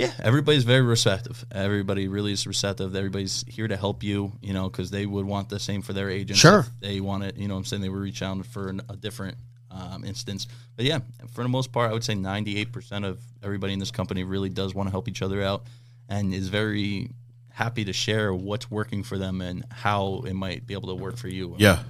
Yeah, 0.00 0.12
everybody's 0.22 0.64
very 0.64 0.82
receptive. 0.82 1.44
Everybody 1.52 2.08
really 2.08 2.32
is 2.32 2.46
receptive. 2.46 2.94
Everybody's 2.96 3.44
here 3.46 3.68
to 3.68 3.76
help 3.76 4.02
you, 4.02 4.32
you 4.40 4.52
know, 4.52 4.68
because 4.68 4.90
they 4.90 5.06
would 5.06 5.26
want 5.26 5.48
the 5.48 5.58
same 5.58 5.82
for 5.82 5.92
their 5.92 6.10
agent. 6.10 6.38
Sure. 6.38 6.60
If 6.60 6.80
they 6.80 7.00
want 7.00 7.24
it, 7.24 7.36
you 7.36 7.48
know 7.48 7.56
I'm 7.56 7.64
saying? 7.64 7.82
They 7.82 7.88
would 7.88 8.00
reach 8.00 8.22
out 8.22 8.44
for 8.46 8.68
an, 8.68 8.80
a 8.88 8.96
different 8.96 9.36
um, 9.70 10.04
instance. 10.04 10.46
But 10.76 10.84
yeah, 10.86 11.00
for 11.32 11.42
the 11.42 11.48
most 11.48 11.72
part, 11.72 11.90
I 11.90 11.92
would 11.92 12.04
say 12.04 12.14
98% 12.14 13.04
of 13.06 13.20
everybody 13.42 13.72
in 13.72 13.78
this 13.78 13.90
company 13.90 14.24
really 14.24 14.48
does 14.48 14.74
want 14.74 14.88
to 14.88 14.90
help 14.90 15.08
each 15.08 15.22
other 15.22 15.42
out 15.42 15.64
and 16.08 16.34
is 16.34 16.48
very 16.48 17.10
happy 17.50 17.84
to 17.84 17.92
share 17.92 18.34
what's 18.34 18.70
working 18.70 19.02
for 19.02 19.18
them 19.18 19.40
and 19.40 19.64
how 19.70 20.22
it 20.26 20.34
might 20.34 20.66
be 20.66 20.74
able 20.74 20.88
to 20.88 20.94
work 20.94 21.16
for 21.16 21.28
you. 21.28 21.54
Yeah, 21.58 21.82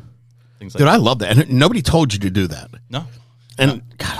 Things 0.58 0.74
like 0.74 0.80
dude, 0.80 0.88
I 0.88 0.96
love 0.96 1.20
that, 1.20 1.38
and 1.38 1.50
nobody 1.52 1.80
told 1.80 2.12
you 2.12 2.18
to 2.20 2.30
do 2.30 2.46
that. 2.48 2.70
No, 2.90 3.06
And 3.56 3.82
God, 3.96 4.18
I 4.18 4.19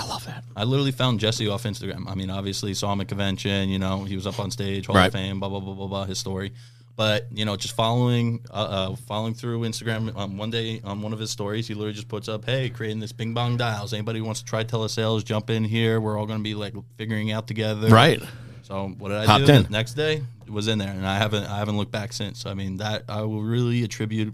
that. 0.55 0.59
I 0.59 0.63
literally 0.63 0.91
found 0.91 1.19
Jesse 1.19 1.47
off 1.47 1.63
Instagram. 1.63 2.07
I 2.07 2.15
mean, 2.15 2.29
obviously 2.29 2.73
saw 2.73 2.91
him 2.93 3.01
at 3.01 3.07
convention. 3.07 3.69
You 3.69 3.79
know, 3.79 4.03
he 4.03 4.15
was 4.15 4.27
up 4.27 4.39
on 4.39 4.51
stage, 4.51 4.85
Hall 4.87 4.95
Right. 4.95 5.07
of 5.07 5.13
Fame, 5.13 5.39
blah 5.39 5.49
blah 5.49 5.59
blah 5.59 5.73
blah 5.73 5.87
blah. 5.87 6.05
His 6.05 6.19
story, 6.19 6.51
but 6.95 7.27
you 7.33 7.45
know, 7.45 7.55
just 7.55 7.75
following, 7.75 8.41
uh, 8.51 8.53
uh, 8.91 8.95
following 9.07 9.33
through 9.33 9.61
Instagram. 9.61 10.15
Um, 10.17 10.37
one 10.37 10.49
day 10.51 10.81
on 10.83 11.01
one 11.01 11.13
of 11.13 11.19
his 11.19 11.29
stories, 11.31 11.67
he 11.67 11.73
literally 11.73 11.93
just 11.93 12.07
puts 12.09 12.27
up, 12.27 12.45
"Hey, 12.45 12.69
creating 12.69 12.99
this 12.99 13.11
Bing 13.11 13.33
Bong 13.33 13.57
dials. 13.57 13.93
Anybody 13.93 14.19
who 14.19 14.25
wants 14.25 14.41
to 14.41 14.45
try 14.45 14.63
telesales, 14.63 15.23
jump 15.23 15.49
in 15.49 15.63
here. 15.63 15.99
We're 16.01 16.17
all 16.19 16.25
going 16.25 16.39
to 16.39 16.43
be 16.43 16.53
like 16.55 16.73
figuring 16.97 17.31
out 17.31 17.47
together." 17.47 17.87
Right. 17.89 18.21
So 18.63 18.93
what 18.99 19.09
did 19.09 19.17
I 19.17 19.25
Hopped 19.25 19.45
do? 19.47 19.53
in. 19.53 19.67
Next 19.69 19.93
day 19.95 20.23
was 20.47 20.67
in 20.67 20.77
there, 20.77 20.89
and 20.91 21.05
I 21.07 21.17
haven't 21.17 21.45
I 21.45 21.57
haven't 21.57 21.77
looked 21.77 21.91
back 21.91 22.11
since. 22.13 22.45
I 22.45 22.53
mean, 22.53 22.77
that 22.77 23.03
I 23.09 23.21
will 23.21 23.41
really 23.41 23.83
attribute 23.83 24.33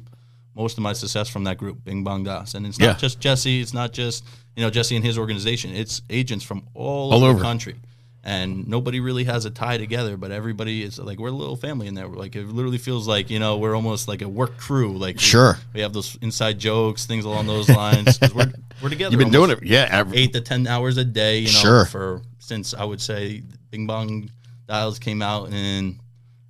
most 0.57 0.77
of 0.77 0.83
my 0.83 0.93
success 0.93 1.29
from 1.29 1.43
that 1.45 1.57
group, 1.57 1.85
Bing 1.85 2.03
Bong 2.03 2.23
Dials, 2.23 2.55
and 2.55 2.65
it's 2.65 2.79
not 2.79 2.85
Yeah. 2.85 2.93
just 2.95 3.19
Jesse. 3.19 3.61
It's 3.61 3.73
not 3.73 3.93
just 3.93 4.25
you 4.55 4.63
know 4.63 4.69
Jesse 4.69 4.95
and 4.95 5.05
his 5.05 5.17
organization. 5.17 5.71
It's 5.75 6.01
agents 6.09 6.43
from 6.43 6.63
all, 6.73 7.13
All 7.13 7.23
over, 7.23 7.37
the 7.39 7.43
country, 7.45 7.75
and 8.23 8.67
nobody 8.67 8.99
really 8.99 9.23
has 9.25 9.45
a 9.45 9.49
tie 9.51 9.77
together. 9.77 10.17
But 10.17 10.31
everybody 10.31 10.81
is 10.83 10.97
like 10.99 11.19
we're 11.19 11.29
a 11.29 11.31
little 11.43 11.55
family 11.55 11.87
in 11.87 11.93
there. 11.93 12.07
Like 12.07 12.35
it 12.35 12.47
literally 12.47 12.79
feels 12.79 13.07
like 13.07 13.29
you 13.29 13.39
know 13.39 13.57
we're 13.57 13.75
almost 13.75 14.07
like 14.07 14.21
a 14.23 14.27
work 14.27 14.57
crew. 14.57 14.97
Like 14.97 15.19
Sure. 15.19 15.57
we, 15.73 15.81
have 15.81 15.93
those 15.93 16.17
inside 16.21 16.57
jokes, 16.59 17.05
things 17.05 17.23
along 17.25 17.47
those 17.47 17.69
lines. 17.69 18.17
we're 18.33 18.51
we're 18.81 18.89
together. 18.89 19.11
You've 19.11 19.19
been 19.19 19.31
doing 19.31 19.51
it, 19.51 19.59
yeah. 19.63 19.87
every- 19.91 20.17
eight 20.17 20.33
to 20.33 20.41
ten 20.41 20.65
hours 20.67 20.97
a 20.97 21.05
day. 21.05 21.39
You 21.39 21.53
know, 21.53 21.59
Sure. 21.59 21.85
for 21.85 22.21
since 22.39 22.73
I 22.73 22.83
would 22.83 23.01
say 23.01 23.43
Bing 23.69 23.85
Bong 23.87 24.29
Dials 24.67 24.97
came 24.99 25.21
out 25.21 25.51
in, 25.53 25.99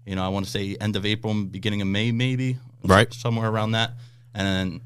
you 0.05 0.15
know, 0.15 0.23
I 0.23 0.29
want 0.29 0.45
to 0.45 0.51
say 0.51 0.75
end 0.79 0.95
of 0.95 1.05
April, 1.05 1.33
beginning 1.43 1.81
of 1.81 1.87
May, 1.87 2.11
maybe, 2.11 2.57
Right. 2.83 3.11
somewhere 3.13 3.49
around 3.49 3.71
that. 3.71 3.91
And 4.33 4.81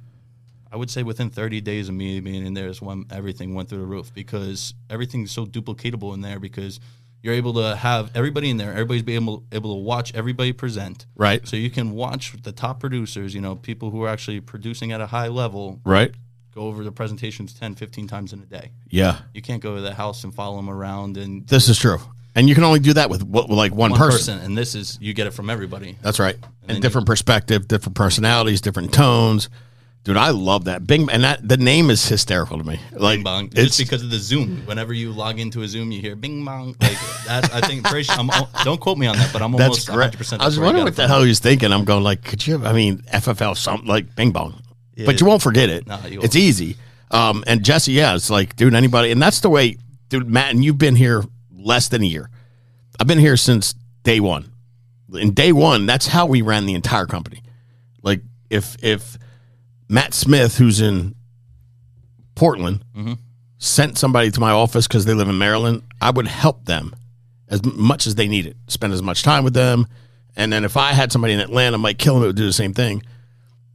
I 0.71 0.77
would 0.77 0.89
say 0.89 1.03
within 1.03 1.29
30 1.29 1.61
days 1.61 1.89
of 1.89 1.95
me 1.95 2.19
being 2.21 2.45
in 2.45 2.53
there 2.53 2.67
is 2.67 2.81
when 2.81 3.05
everything 3.11 3.53
went 3.53 3.69
through 3.69 3.79
the 3.79 3.85
roof 3.85 4.13
because 4.13 4.73
everything's 4.89 5.31
so 5.31 5.45
duplicatable 5.45 6.13
in 6.13 6.21
there 6.21 6.39
because 6.39 6.79
you're 7.21 7.33
able 7.33 7.53
to 7.55 7.75
have 7.75 8.09
everybody 8.15 8.49
in 8.49 8.57
there. 8.57 8.71
Everybody's 8.71 9.03
be 9.03 9.15
able 9.15 9.43
able 9.51 9.75
to 9.75 9.81
watch 9.83 10.13
everybody 10.15 10.53
present. 10.53 11.05
Right. 11.15 11.45
So 11.47 11.55
you 11.55 11.69
can 11.69 11.91
watch 11.91 12.33
the 12.41 12.51
top 12.51 12.79
producers, 12.79 13.35
you 13.35 13.41
know, 13.41 13.55
people 13.55 13.91
who 13.91 14.01
are 14.03 14.09
actually 14.09 14.39
producing 14.41 14.91
at 14.91 15.01
a 15.01 15.05
high 15.07 15.27
level, 15.27 15.79
Right. 15.85 16.13
go 16.55 16.61
over 16.61 16.83
the 16.83 16.91
presentations 16.91 17.53
10, 17.53 17.75
15 17.75 18.07
times 18.07 18.33
in 18.33 18.39
a 18.41 18.45
day. 18.45 18.71
Yeah. 18.89 19.19
You 19.33 19.41
can't 19.41 19.61
go 19.61 19.75
to 19.75 19.81
the 19.81 19.93
house 19.93 20.23
and 20.23 20.33
follow 20.33 20.55
them 20.55 20.69
around 20.69 21.17
and 21.17 21.45
This 21.47 21.67
is 21.69 21.77
true, 21.77 21.99
and 22.35 22.47
you 22.47 22.55
can 22.55 22.63
only 22.63 22.79
do 22.79 22.93
that 22.93 23.09
with, 23.09 23.23
with 23.23 23.49
like 23.49 23.73
one, 23.73 23.91
one 23.91 23.99
person. 23.99 24.35
person. 24.35 24.45
And 24.45 24.57
this 24.57 24.75
is 24.75 24.97
you 25.01 25.13
get 25.13 25.27
it 25.27 25.31
from 25.31 25.49
everybody. 25.49 25.97
That's 26.01 26.19
right. 26.19 26.35
And, 26.35 26.75
then 26.75 26.81
different 26.81 27.07
perspective, 27.07 27.67
different 27.67 27.95
personalities, 27.95 28.61
different 28.61 28.93
tones. 28.93 29.49
Dude, 30.03 30.17
I 30.17 30.31
love 30.31 30.65
that. 30.65 30.87
Bing 30.87 31.09
and 31.11 31.23
that 31.23 31.47
the 31.47 31.57
name 31.57 31.91
is 31.91 32.07
hysterical 32.07 32.57
to 32.57 32.63
me. 32.63 32.79
Like 32.91 33.17
Bing 33.17 33.23
bong. 33.23 33.45
it's 33.47 33.77
Just 33.77 33.79
because 33.79 34.01
of 34.01 34.09
the 34.09 34.17
Zoom. 34.17 34.65
Whenever 34.65 34.93
you 34.93 35.11
log 35.11 35.39
into 35.39 35.61
a 35.61 35.67
Zoom, 35.67 35.91
you 35.91 36.01
hear 36.01 36.15
Bing 36.15 36.43
bong. 36.43 36.75
Like 36.81 36.97
that. 37.27 37.53
I 37.53 37.61
think. 37.61 37.83
Pretty 37.83 38.09
I'm, 38.09 38.29
don't 38.63 38.81
quote 38.81 38.97
me 38.97 39.05
on 39.05 39.15
that, 39.17 39.31
but 39.31 39.43
I'm 39.43 39.53
almost. 39.53 39.89
100. 39.89 40.17
percent 40.17 40.41
I 40.41 40.45
was 40.45 40.59
wondering 40.59 40.85
what 40.85 40.95
the 40.95 41.07
hell 41.07 41.21
he 41.21 41.27
was 41.27 41.39
thinking. 41.39 41.71
I'm 41.71 41.85
going 41.85 42.03
like, 42.03 42.23
could 42.23 42.45
you? 42.47 42.65
I 42.65 42.73
mean, 42.73 42.99
FFL 43.13 43.55
something 43.55 43.87
like 43.87 44.15
Bing 44.15 44.31
Bong, 44.31 44.59
but 45.05 45.21
you 45.21 45.27
won't 45.27 45.43
forget 45.43 45.69
it. 45.69 45.85
No, 45.85 45.97
you 45.97 46.01
it's 46.01 46.11
won't. 46.11 46.23
It's 46.23 46.35
easy. 46.35 46.77
Um, 47.11 47.43
and 47.45 47.63
Jesse, 47.63 47.91
yeah, 47.91 48.15
it's 48.15 48.29
like, 48.29 48.55
dude, 48.55 48.73
anybody, 48.73 49.11
and 49.11 49.21
that's 49.21 49.41
the 49.41 49.49
way, 49.49 49.77
dude, 50.09 50.29
Matt, 50.29 50.51
and 50.51 50.63
you've 50.63 50.77
been 50.77 50.95
here 50.95 51.23
less 51.63 51.87
than 51.87 52.01
a 52.03 52.05
year. 52.05 52.29
I've 52.99 53.07
been 53.07 53.19
here 53.19 53.37
since 53.37 53.73
day 54.03 54.19
one. 54.19 54.51
In 55.13 55.33
day 55.33 55.51
one, 55.51 55.85
that's 55.85 56.07
how 56.07 56.25
we 56.25 56.41
ran 56.41 56.65
the 56.65 56.73
entire 56.73 57.05
company. 57.05 57.41
Like 58.03 58.21
if 58.49 58.75
if 58.83 59.17
Matt 59.89 60.13
Smith, 60.13 60.57
who's 60.57 60.79
in 60.81 61.15
Portland, 62.35 62.83
Mm-hmm. 62.95 63.13
sent 63.57 63.97
somebody 63.97 64.31
to 64.31 64.39
my 64.39 64.51
office 64.51 64.87
because 64.87 65.05
they 65.05 65.13
live 65.13 65.27
in 65.29 65.37
Maryland, 65.37 65.83
I 66.01 66.11
would 66.11 66.27
help 66.27 66.65
them 66.65 66.93
as 67.49 67.63
much 67.65 68.07
as 68.07 68.15
they 68.15 68.27
needed, 68.27 68.55
spend 68.67 68.93
as 68.93 69.01
much 69.03 69.23
time 69.23 69.43
with 69.43 69.53
them. 69.53 69.85
And 70.35 70.51
then 70.51 70.63
if 70.63 70.77
I 70.77 70.93
had 70.93 71.11
somebody 71.11 71.33
in 71.33 71.39
Atlanta, 71.41 71.77
Mike 71.77 71.97
Killam 71.97 72.23
it 72.23 72.27
would 72.27 72.35
do 72.37 72.45
the 72.45 72.53
same 72.53 72.73
thing. 72.73 73.03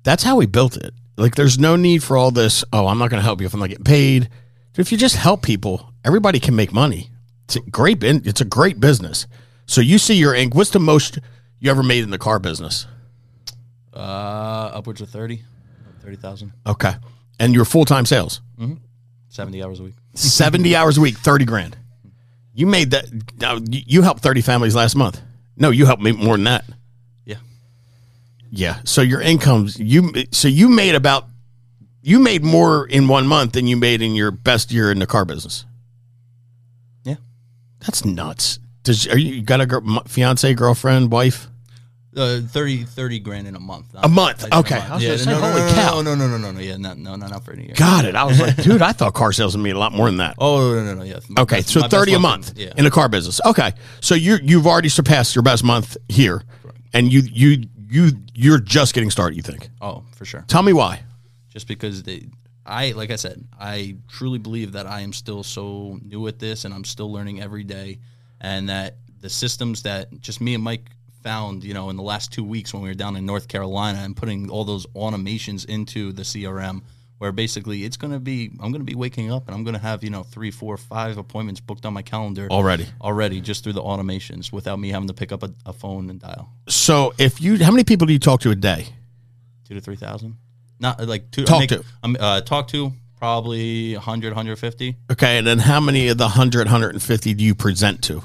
That's 0.02 0.22
how 0.22 0.36
we 0.36 0.46
built 0.46 0.76
it. 0.76 0.94
Like 1.18 1.34
there's 1.34 1.58
no 1.58 1.76
need 1.76 2.02
for 2.02 2.16
all 2.16 2.30
this. 2.30 2.64
Oh, 2.72 2.86
I'm 2.86 2.98
not 2.98 3.10
going 3.10 3.20
to 3.20 3.24
help 3.24 3.40
you 3.40 3.46
if 3.46 3.52
I'm 3.54 3.60
not 3.60 3.68
getting 3.68 3.84
paid. 3.84 4.28
If 4.76 4.90
you 4.92 4.98
just 4.98 5.16
help 5.16 5.42
people, 5.42 5.92
everybody 6.04 6.38
can 6.40 6.54
make 6.56 6.72
money. 6.72 7.10
It's 7.46 7.56
a 7.56 7.60
great. 7.60 8.02
It's 8.02 8.40
a 8.40 8.44
great 8.44 8.80
business. 8.80 9.26
So 9.66 9.80
you 9.80 9.98
see 9.98 10.14
your 10.14 10.34
ink. 10.34 10.54
What's 10.54 10.70
the 10.70 10.80
most 10.80 11.18
you 11.60 11.70
ever 11.70 11.82
made 11.82 12.02
in 12.04 12.10
the 12.10 12.18
car 12.18 12.38
business? 12.38 12.86
Uh, 13.92 14.70
upwards 14.74 15.00
of 15.00 15.08
30, 15.08 15.42
30,000, 16.02 16.52
Okay, 16.66 16.94
and 17.40 17.54
your 17.54 17.64
full 17.64 17.84
time 17.86 18.04
sales, 18.04 18.42
70 19.28 19.62
hours 19.62 19.80
a 19.80 19.84
week. 19.84 19.94
70 20.14 20.76
hours 20.76 20.98
a 20.98 21.00
week, 21.00 21.16
30 21.16 21.44
grand. 21.46 21.76
You 22.52 22.66
made 22.66 22.90
that. 22.90 23.06
You 23.72 23.82
you 23.86 24.02
helped 24.02 24.22
30 24.22 24.42
families 24.42 24.74
last 24.74 24.96
month. 24.96 25.20
No, 25.56 25.70
you 25.70 25.86
helped 25.86 26.02
me 26.02 26.12
more 26.12 26.34
than 26.36 26.44
that. 26.44 26.64
Yeah. 27.24 27.36
Yeah. 28.50 28.80
So 28.84 29.00
your 29.02 29.20
incomes 29.22 29.78
you 29.78 30.12
so 30.30 30.48
you 30.48 30.68
made 30.68 30.94
about 30.94 31.26
you 32.02 32.18
made 32.18 32.42
more 32.44 32.86
in 32.86 33.08
one 33.08 33.26
month 33.26 33.52
than 33.52 33.66
you 33.66 33.76
made 33.76 34.02
in 34.02 34.14
your 34.14 34.30
best 34.30 34.70
year 34.72 34.90
in 34.92 34.98
the 34.98 35.06
car 35.06 35.24
business. 35.24 35.64
That's 37.86 38.04
nuts. 38.04 38.58
Does 38.82 39.06
are 39.08 39.18
you, 39.18 39.34
you 39.36 39.42
got 39.42 39.60
a 39.60 39.76
m- 39.76 40.00
fiance, 40.06 40.52
girlfriend, 40.54 41.10
wife? 41.10 41.48
Uh, 42.16 42.40
30, 42.40 42.84
30 42.84 43.18
grand 43.18 43.46
in 43.46 43.54
a 43.56 43.60
month. 43.60 43.86
A 43.94 44.08
month. 44.08 44.42
Did 44.44 44.52
a 44.54 44.58
Okay. 44.58 44.78
month. 44.78 44.90
I 44.90 44.94
was 44.94 45.02
Yeah, 45.02 45.08
gonna 45.10 45.18
say, 45.18 45.30
no, 45.32 45.40
no, 45.40 45.50
holy 45.50 45.60
no, 45.60 45.72
cow. 45.74 46.00
No, 46.02 46.14
no, 46.14 46.26
no, 46.28 46.38
no, 46.38 46.50
no, 46.50 46.60
yeah, 46.60 46.76
no, 46.78 46.94
no, 46.94 47.14
no, 47.14 47.26
not 47.26 47.44
for 47.44 47.52
any 47.52 47.64
year. 47.66 47.74
Got 47.76 48.06
it. 48.06 48.14
I 48.14 48.24
was 48.24 48.40
like, 48.40 48.56
dude, 48.56 48.80
I 48.80 48.92
thought 48.92 49.12
car 49.12 49.32
sales 49.32 49.54
made 49.56 49.74
a 49.76 49.78
lot 49.78 49.92
more 49.92 50.06
than 50.06 50.16
that. 50.18 50.34
Oh 50.38 50.72
no, 50.72 50.82
no, 50.84 50.94
no, 50.94 51.02
yeah. 51.02 51.18
My 51.28 51.42
Okay, 51.42 51.56
best- 51.56 51.68
so 51.68 51.86
thirty 51.88 52.14
a 52.14 52.18
month 52.18 52.54
Yeah. 52.56 52.72
in 52.76 52.84
the 52.84 52.90
car 52.90 53.08
business. 53.10 53.38
Okay, 53.44 53.72
so 54.00 54.14
you 54.14 54.38
you've 54.42 54.66
already 54.66 54.88
surpassed 54.88 55.34
your 55.36 55.42
best 55.42 55.62
month 55.62 55.96
here, 56.08 56.42
and 56.94 57.12
you 57.12 57.20
you 57.30 57.64
you 57.90 58.12
you're 58.34 58.60
just 58.60 58.94
getting 58.94 59.10
started. 59.10 59.36
You 59.36 59.42
think? 59.42 59.68
oh, 59.82 60.04
for 60.14 60.24
sure. 60.24 60.44
Tell 60.48 60.62
me 60.62 60.72
why. 60.72 61.02
just 61.52 61.68
because 61.68 62.02
they 62.02 62.28
I 62.66 62.92
like 62.92 63.10
I 63.10 63.16
said, 63.16 63.44
I 63.58 63.96
truly 64.08 64.38
believe 64.38 64.72
that 64.72 64.86
I 64.86 65.00
am 65.00 65.12
still 65.12 65.42
so 65.42 65.98
new 66.02 66.26
at 66.26 66.38
this 66.38 66.64
and 66.64 66.74
I'm 66.74 66.84
still 66.84 67.12
learning 67.12 67.40
every 67.40 67.64
day 67.64 67.98
and 68.40 68.68
that 68.68 68.96
the 69.20 69.30
systems 69.30 69.82
that 69.82 70.20
just 70.20 70.40
me 70.40 70.54
and 70.54 70.62
Mike 70.62 70.90
found, 71.22 71.64
you 71.64 71.74
know, 71.74 71.90
in 71.90 71.96
the 71.96 72.02
last 72.02 72.32
2 72.32 72.44
weeks 72.44 72.72
when 72.72 72.82
we 72.82 72.88
were 72.88 72.94
down 72.94 73.16
in 73.16 73.24
North 73.26 73.48
Carolina 73.48 74.00
and 74.00 74.16
putting 74.16 74.50
all 74.50 74.64
those 74.64 74.86
automations 74.88 75.64
into 75.66 76.12
the 76.12 76.22
CRM 76.22 76.82
where 77.18 77.32
basically 77.32 77.84
it's 77.84 77.96
going 77.96 78.12
to 78.12 78.20
be 78.20 78.50
I'm 78.60 78.72
going 78.72 78.84
to 78.84 78.92
be 78.92 78.94
waking 78.94 79.32
up 79.32 79.46
and 79.46 79.54
I'm 79.56 79.64
going 79.64 79.74
to 79.74 79.80
have, 79.80 80.04
you 80.04 80.10
know, 80.10 80.22
three, 80.22 80.50
four, 80.50 80.76
five 80.76 81.16
appointments 81.18 81.60
booked 81.60 81.86
on 81.86 81.94
my 81.94 82.02
calendar 82.02 82.48
Already. 82.50 82.86
already 83.00 83.40
just 83.40 83.64
through 83.64 83.72
the 83.72 83.82
automations 83.82 84.52
without 84.52 84.78
me 84.78 84.90
having 84.90 85.08
to 85.08 85.14
pick 85.14 85.32
up 85.32 85.42
a, 85.42 85.50
a 85.64 85.72
phone 85.72 86.10
and 86.10 86.20
dial. 86.20 86.50
So 86.68 87.14
if 87.18 87.40
you, 87.40 87.62
how 87.64 87.70
many 87.70 87.84
people 87.84 88.06
do 88.06 88.12
you 88.12 88.18
talk 88.18 88.40
to 88.40 88.50
a 88.50 88.56
day? 88.56 88.88
two 89.66 89.74
to 89.74 89.80
three 89.80 89.96
thousand. 89.96 90.36
Not 90.78 91.04
like 91.06 91.30
two. 91.30 91.44
Talk 91.44 91.56
I 91.56 91.60
make, 91.60 91.68
to. 91.70 91.84
Um, 92.02 92.16
uh, 92.18 92.40
talk 92.42 92.68
to 92.68 92.92
probably 93.18 93.94
100, 93.94 94.28
150. 94.28 94.96
Okay, 95.12 95.38
and 95.38 95.46
then 95.46 95.58
how 95.58 95.80
many 95.80 96.08
of 96.08 96.18
the 96.18 96.24
100, 96.24 96.66
150 96.66 97.34
do 97.34 97.44
you 97.44 97.54
present 97.54 98.02
to? 98.04 98.22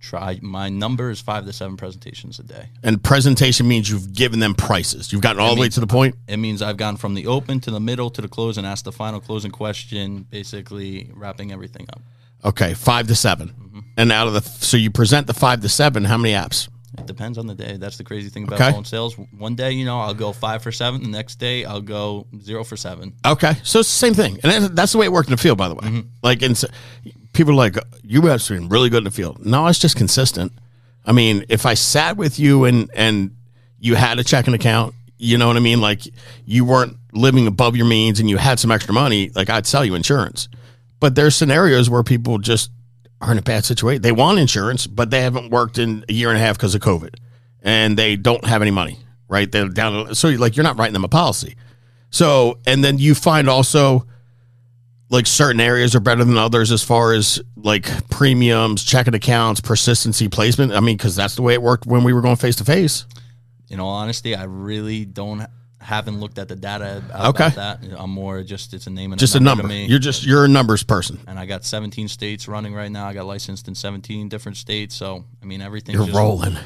Try 0.00 0.38
my 0.40 0.70
number 0.70 1.10
is 1.10 1.20
five 1.20 1.44
to 1.44 1.52
seven 1.52 1.76
presentations 1.76 2.38
a 2.38 2.42
day. 2.42 2.70
And 2.82 3.02
presentation 3.02 3.68
means 3.68 3.90
you've 3.90 4.14
given 4.14 4.40
them 4.40 4.54
prices. 4.54 5.12
You've 5.12 5.20
gotten 5.20 5.38
all 5.40 5.54
the 5.54 5.60
way 5.60 5.68
to 5.68 5.80
the 5.80 5.86
point. 5.86 6.14
It 6.26 6.38
means 6.38 6.62
I've 6.62 6.78
gone 6.78 6.96
from 6.96 7.12
the 7.14 7.26
open 7.26 7.60
to 7.60 7.70
the 7.70 7.80
middle 7.80 8.08
to 8.10 8.22
the 8.22 8.28
close 8.28 8.56
and 8.56 8.66
asked 8.66 8.86
the 8.86 8.92
final 8.92 9.20
closing 9.20 9.50
question, 9.50 10.22
basically 10.30 11.10
wrapping 11.14 11.52
everything 11.52 11.86
up. 11.92 12.00
Okay, 12.44 12.72
five 12.74 13.06
to 13.08 13.14
7 13.14 13.48
Mm-hmm. 13.48 13.80
and 13.98 14.10
out 14.10 14.28
of 14.28 14.32
the 14.32 14.40
so 14.40 14.78
you 14.78 14.90
present 14.90 15.26
the 15.26 15.34
five 15.34 15.60
to 15.60 15.68
seven. 15.68 16.04
How 16.04 16.16
many 16.16 16.32
apps? 16.32 16.68
Depends 17.08 17.38
on 17.38 17.46
the 17.48 17.54
day. 17.54 17.76
That's 17.76 17.96
the 17.96 18.04
crazy 18.04 18.28
thing 18.28 18.44
about 18.44 18.60
Okay. 18.60 18.70
phone 18.70 18.84
sales. 18.84 19.14
One 19.36 19.56
day, 19.56 19.72
you 19.72 19.84
know, 19.84 19.98
I'll 20.00 20.14
go 20.14 20.32
five 20.32 20.62
for 20.62 20.70
seven. 20.70 21.02
The 21.02 21.08
next 21.08 21.36
day, 21.40 21.64
I'll 21.64 21.80
go 21.80 22.26
zero 22.40 22.62
for 22.62 22.76
seven. 22.76 23.14
Okay, 23.26 23.54
so 23.64 23.80
it's 23.80 23.88
the 23.88 23.96
same 24.06 24.14
thing, 24.14 24.38
and 24.44 24.76
that's 24.76 24.92
the 24.92 24.98
way 24.98 25.06
it 25.06 25.12
worked 25.12 25.28
in 25.28 25.32
the 25.34 25.42
field, 25.42 25.58
by 25.58 25.68
the 25.68 25.74
way. 25.74 25.88
Mm-hmm. 25.88 26.00
Like, 26.22 26.42
and 26.42 26.56
so- 26.56 26.68
people 27.32 27.52
are 27.54 27.56
like, 27.56 27.76
"You 28.04 28.22
have 28.22 28.46
been 28.46 28.68
really 28.68 28.88
good 28.90 28.98
in 28.98 29.04
the 29.04 29.10
field." 29.10 29.44
No, 29.44 29.66
it's 29.66 29.78
just 29.78 29.96
consistent. 29.96 30.52
I 31.04 31.12
mean, 31.12 31.44
if 31.48 31.66
I 31.66 31.74
sat 31.74 32.16
with 32.16 32.38
you 32.38 32.64
and 32.64 32.90
and 32.94 33.30
you 33.80 33.94
had 33.96 34.18
a 34.18 34.24
checking 34.24 34.54
account, 34.54 34.94
you 35.16 35.38
know 35.38 35.46
what 35.48 35.56
I 35.56 35.60
mean, 35.60 35.80
like 35.80 36.02
you 36.44 36.64
weren't 36.64 36.96
living 37.12 37.46
above 37.46 37.74
your 37.76 37.86
means 37.86 38.20
and 38.20 38.28
you 38.28 38.36
had 38.36 38.60
some 38.60 38.70
extra 38.70 38.92
money, 38.92 39.30
like 39.34 39.48
I'd 39.50 39.66
sell 39.66 39.84
you 39.84 39.94
insurance. 39.94 40.48
But 41.00 41.14
there's 41.14 41.34
scenarios 41.36 41.88
where 41.88 42.02
people 42.02 42.38
just 42.38 42.70
are 43.20 43.32
in 43.32 43.38
a 43.38 43.42
bad 43.42 43.64
situation. 43.64 44.02
They 44.02 44.12
want 44.12 44.38
insurance, 44.38 44.86
but 44.86 45.10
they 45.10 45.20
haven't 45.20 45.50
worked 45.50 45.78
in 45.78 46.04
a 46.08 46.12
year 46.12 46.28
and 46.28 46.38
a 46.38 46.40
half 46.40 46.56
because 46.56 46.74
of 46.74 46.80
COVID, 46.80 47.16
and 47.62 47.96
they 47.96 48.16
don't 48.16 48.44
have 48.44 48.62
any 48.62 48.70
money. 48.70 48.98
Right? 49.28 49.50
They're 49.50 49.68
down. 49.68 50.14
So 50.14 50.28
like 50.30 50.56
you're 50.56 50.64
not 50.64 50.78
writing 50.78 50.94
them 50.94 51.04
a 51.04 51.08
policy. 51.08 51.56
So, 52.10 52.58
and 52.66 52.82
then 52.82 52.98
you 52.98 53.14
find 53.14 53.48
also 53.48 54.06
like 55.10 55.26
certain 55.26 55.60
areas 55.60 55.94
are 55.94 56.00
better 56.00 56.24
than 56.24 56.36
others 56.36 56.70
as 56.70 56.82
far 56.82 57.12
as 57.12 57.40
like 57.56 58.08
premiums, 58.08 58.84
checking 58.84 59.14
accounts, 59.14 59.60
persistency, 59.60 60.28
placement. 60.28 60.72
I 60.72 60.80
mean, 60.80 60.96
because 60.96 61.16
that's 61.16 61.34
the 61.34 61.42
way 61.42 61.54
it 61.54 61.62
worked 61.62 61.86
when 61.86 62.04
we 62.04 62.12
were 62.12 62.20
going 62.20 62.36
face 62.36 62.56
to 62.56 62.64
face. 62.64 63.06
In 63.68 63.80
all 63.80 63.90
honesty, 63.90 64.34
I 64.34 64.44
really 64.44 65.04
don't 65.04 65.46
haven't 65.80 66.18
looked 66.20 66.38
at 66.38 66.48
the 66.48 66.56
data 66.56 67.02
about 67.08 67.26
Okay. 67.40 67.48
that. 67.50 67.80
I'm 67.96 68.10
more 68.10 68.42
just 68.42 68.74
it's 68.74 68.86
a 68.86 68.90
name 68.90 69.12
and 69.12 69.18
Just 69.18 69.34
a 69.34 69.38
a 69.38 69.40
number. 69.40 69.62
to 69.62 69.68
me. 69.68 69.86
You're 69.86 69.98
just 69.98 70.26
you're 70.26 70.44
a 70.44 70.48
numbers 70.48 70.82
person. 70.82 71.20
and 71.26 71.38
I 71.38 71.46
got 71.46 71.64
17 71.64 72.08
states 72.08 72.48
running 72.48 72.74
right 72.74 72.90
now. 72.90 73.06
I 73.06 73.14
got 73.14 73.26
licensed 73.26 73.68
in 73.68 73.74
17 73.74 74.28
different 74.28 74.56
states. 74.56 74.94
So 74.94 75.24
I 75.42 75.46
mean, 75.46 75.62
everything. 75.62 75.94
You're 75.94 76.06
rolling, 76.06 76.56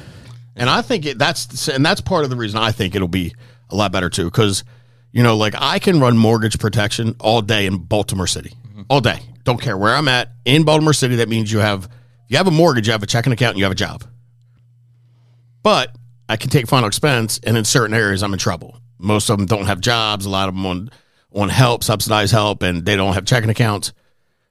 and 0.55 0.69
I 0.69 0.81
think 0.81 1.05
it, 1.05 1.19
that's 1.19 1.67
and 1.67 1.85
that's 1.85 2.01
part 2.01 2.23
of 2.23 2.29
the 2.29 2.35
reason 2.35 2.59
I 2.59 2.71
think 2.71 2.95
it'll 2.95 3.07
be 3.07 3.33
a 3.69 3.75
lot 3.75 3.91
better 3.91 4.09
too. 4.09 4.25
Because 4.25 4.63
you 5.11 5.21
know, 5.21 5.37
like 5.37 5.53
I 5.57 5.79
can 5.79 5.99
run 5.99 6.17
mortgage 6.17 6.57
protection 6.57 7.15
all 7.19 7.41
day 7.41 7.67
in 7.67 7.77
Baltimore 7.77 8.27
City, 8.27 8.53
mm-hmm. 8.67 8.81
all 8.89 8.99
day. 9.01 9.19
Don't 9.43 9.61
care 9.61 9.77
where 9.77 9.93
I'm 9.93 10.07
at 10.07 10.29
in 10.45 10.63
Baltimore 10.63 10.93
City. 10.93 11.17
That 11.17 11.29
means 11.29 11.51
you 11.51 11.59
have 11.59 11.85
if 11.85 11.91
you 12.29 12.37
have 12.37 12.47
a 12.47 12.51
mortgage, 12.51 12.87
you 12.87 12.93
have 12.93 13.03
a 13.03 13.07
checking 13.07 13.31
account, 13.31 13.51
and 13.51 13.59
you 13.59 13.65
have 13.65 13.71
a 13.71 13.75
job. 13.75 14.03
But 15.61 15.95
I 16.27 16.35
can 16.37 16.49
take 16.49 16.67
final 16.67 16.87
expense, 16.87 17.39
and 17.43 17.57
in 17.57 17.63
certain 17.65 17.93
areas, 17.95 18.23
I'm 18.23 18.33
in 18.33 18.39
trouble. 18.39 18.79
Most 19.03 19.29
of 19.29 19.37
them 19.37 19.45
don't 19.45 19.65
have 19.65 19.81
jobs. 19.81 20.25
A 20.25 20.29
lot 20.29 20.49
of 20.49 20.55
them 20.55 20.65
on 20.65 20.89
on 21.35 21.49
help, 21.49 21.83
subsidized 21.83 22.31
help, 22.31 22.61
and 22.63 22.85
they 22.85 22.95
don't 22.95 23.13
have 23.13 23.25
checking 23.25 23.49
accounts. 23.49 23.91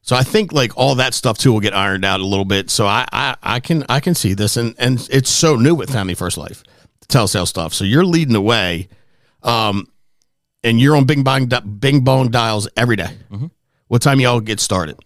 So 0.03 0.17
I 0.17 0.23
think 0.25 0.53
like 0.53 0.77
all 0.77 0.97
that 0.97 1.15
stuff 1.15 1.39
too 1.39 1.53
will 1.53 1.61
get 1.61 1.75
ironed 1.75 2.05
out 2.05 2.21
a 2.21 2.27
little 2.27 2.45
bit. 2.45 2.71
So 2.71 2.87
I 2.87 3.07
I, 3.13 3.37
I 3.43 3.61
can 3.61 3.85
I 3.89 4.01
can 4.01 4.15
see 4.15 4.35
this, 4.35 4.57
and 4.57 4.75
and 4.79 5.07
it's 5.11 5.31
so 5.31 5.57
new 5.57 5.75
with 5.75 5.91
Family 5.91 6.15
First 6.15 6.37
Life, 6.39 6.63
the 7.01 7.07
telesale 7.07 7.47
stuff. 7.47 7.73
So 7.73 7.85
you're 7.85 8.05
leading 8.05 8.33
the 8.33 8.41
way, 8.41 8.89
um, 9.43 9.87
and 10.65 10.81
you're 10.81 10.97
on 10.97 11.05
Bing 11.05 11.23
Bong 11.23 11.49
Bing 11.79 12.01
Bong 12.05 12.31
dials 12.31 12.69
every 12.77 12.97
day. 12.97 13.17
What 13.89 14.03
time 14.03 14.21
y'all 14.21 14.41
get 14.41 14.59
started? 14.59 14.99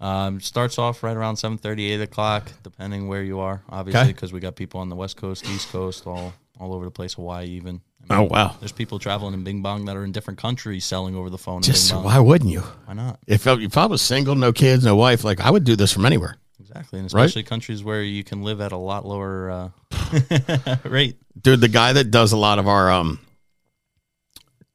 Um, 0.00 0.40
starts 0.40 0.78
off 0.78 1.02
right 1.04 1.16
around 1.16 1.36
7:30, 1.36 1.92
8 1.92 2.00
o'clock, 2.02 2.50
depending 2.64 3.06
where 3.06 3.22
you 3.22 3.38
are. 3.38 3.62
Obviously, 3.70 4.00
Okay. 4.00 4.12
because 4.12 4.32
we 4.32 4.40
got 4.40 4.56
people 4.56 4.80
on 4.80 4.88
the 4.88 4.96
West 4.96 5.16
Coast, 5.16 5.44
East 5.48 5.70
Coast, 5.70 6.06
all 6.06 6.34
all 6.58 6.74
over 6.74 6.84
the 6.84 6.90
place, 6.90 7.14
Hawaii 7.14 7.46
even. 7.46 7.80
I 8.10 8.16
Oh 8.18 8.22
wow! 8.24 8.56
There's 8.60 8.72
people 8.72 8.98
traveling 8.98 9.32
in 9.34 9.44
Bing 9.44 9.62
Bong 9.62 9.84
that 9.86 9.96
are 9.96 10.04
in 10.04 10.12
different 10.12 10.38
countries 10.38 10.84
selling 10.84 11.14
over 11.14 11.30
the 11.30 11.38
phone. 11.38 11.62
Just 11.62 11.94
why 11.94 12.18
wouldn't 12.18 12.50
you? 12.50 12.60
Why 12.84 12.94
not? 12.94 13.18
If 13.26 13.46
I, 13.46 13.54
if 13.54 13.76
I 13.78 13.86
was 13.86 14.02
single, 14.02 14.34
no 14.34 14.52
kids, 14.52 14.84
no 14.84 14.96
wife, 14.96 15.24
like 15.24 15.40
I 15.40 15.50
would 15.50 15.64
do 15.64 15.76
this 15.76 15.92
from 15.92 16.04
anywhere. 16.04 16.36
Exactly, 16.60 16.98
and 16.98 17.06
especially 17.06 17.42
countries 17.42 17.82
where 17.84 18.02
you 18.02 18.24
can 18.24 18.42
live 18.42 18.60
at 18.60 18.72
a 18.72 18.76
lot 18.76 19.06
lower 19.06 19.50
uh, 19.50 20.76
rate. 20.84 21.16
dude 21.40 21.60
the 21.60 21.68
guy 21.68 21.92
that 21.92 22.10
does 22.10 22.32
a 22.32 22.36
lot 22.36 22.58
of 22.58 22.66
our 22.68 22.90
um 22.90 23.18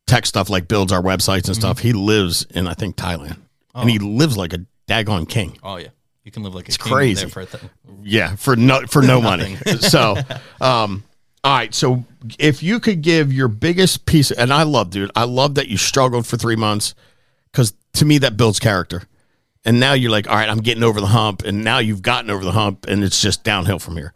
tech 0.06 0.26
stuff 0.26 0.50
like 0.50 0.68
builds 0.68 0.92
our 0.92 1.02
websites 1.02 1.48
and 1.48 1.56
stuff 1.56 1.80
he 1.80 1.92
lives 1.94 2.46
in 2.52 2.66
i 2.68 2.74
think 2.74 2.96
thailand 2.96 3.38
and 3.76 3.90
he 3.90 4.00
lives 4.00 4.38
like 4.38 4.54
a 4.54 4.60
daggone 4.88 5.28
king 5.28 5.58
Oh 5.64 5.76
yeah, 5.78 5.90
you 6.24 6.32
can 6.32 6.44
live 6.44 6.56
like 6.56 6.66
a 6.66 6.70
It's 6.70 6.78
king 6.78 6.94
crazy. 6.94 7.22
there 7.22 7.30
for 7.30 7.42
a 7.42 7.46
th- 7.46 7.64
yeah 8.04 8.36
for 8.36 8.56
no 8.56 8.82
for 8.88 9.02
no 9.02 9.20
money 9.32 9.56
so 9.80 10.16
um 10.62 11.04
all 11.48 11.54
right 11.54 11.74
so 11.74 12.04
if 12.40 12.62
you 12.62 12.78
could 12.78 13.02
give 13.02 13.32
your 13.32 13.48
biggest 13.48 14.06
piece 14.06 14.32
and 14.32 14.52
i 14.52 14.64
love 14.64 14.90
dude 14.90 15.10
i 15.16 15.24
love 15.24 15.56
that 15.56 15.70
you 15.70 15.78
struggled 15.78 16.28
for 16.28 16.36
three 16.36 16.58
months 16.58 16.94
because 17.52 17.74
to 17.94 18.04
me 18.04 18.18
that 18.18 18.36
builds 18.36 18.60
character 18.60 19.04
and 19.64 19.80
now 19.80 19.94
you're 19.94 20.12
like 20.12 20.30
all 20.30 20.36
right 20.36 20.50
i'm 20.50 20.60
getting 20.60 20.84
over 20.84 21.00
the 21.00 21.08
hump 21.08 21.44
and 21.44 21.64
now 21.64 21.80
you've 21.80 22.02
gotten 22.02 22.30
over 22.30 22.44
the 22.44 22.52
hump 22.52 22.86
and 22.88 23.02
it's 23.02 23.22
just 23.22 23.46
downhill 23.46 23.80
from 23.80 23.96
here 23.96 24.14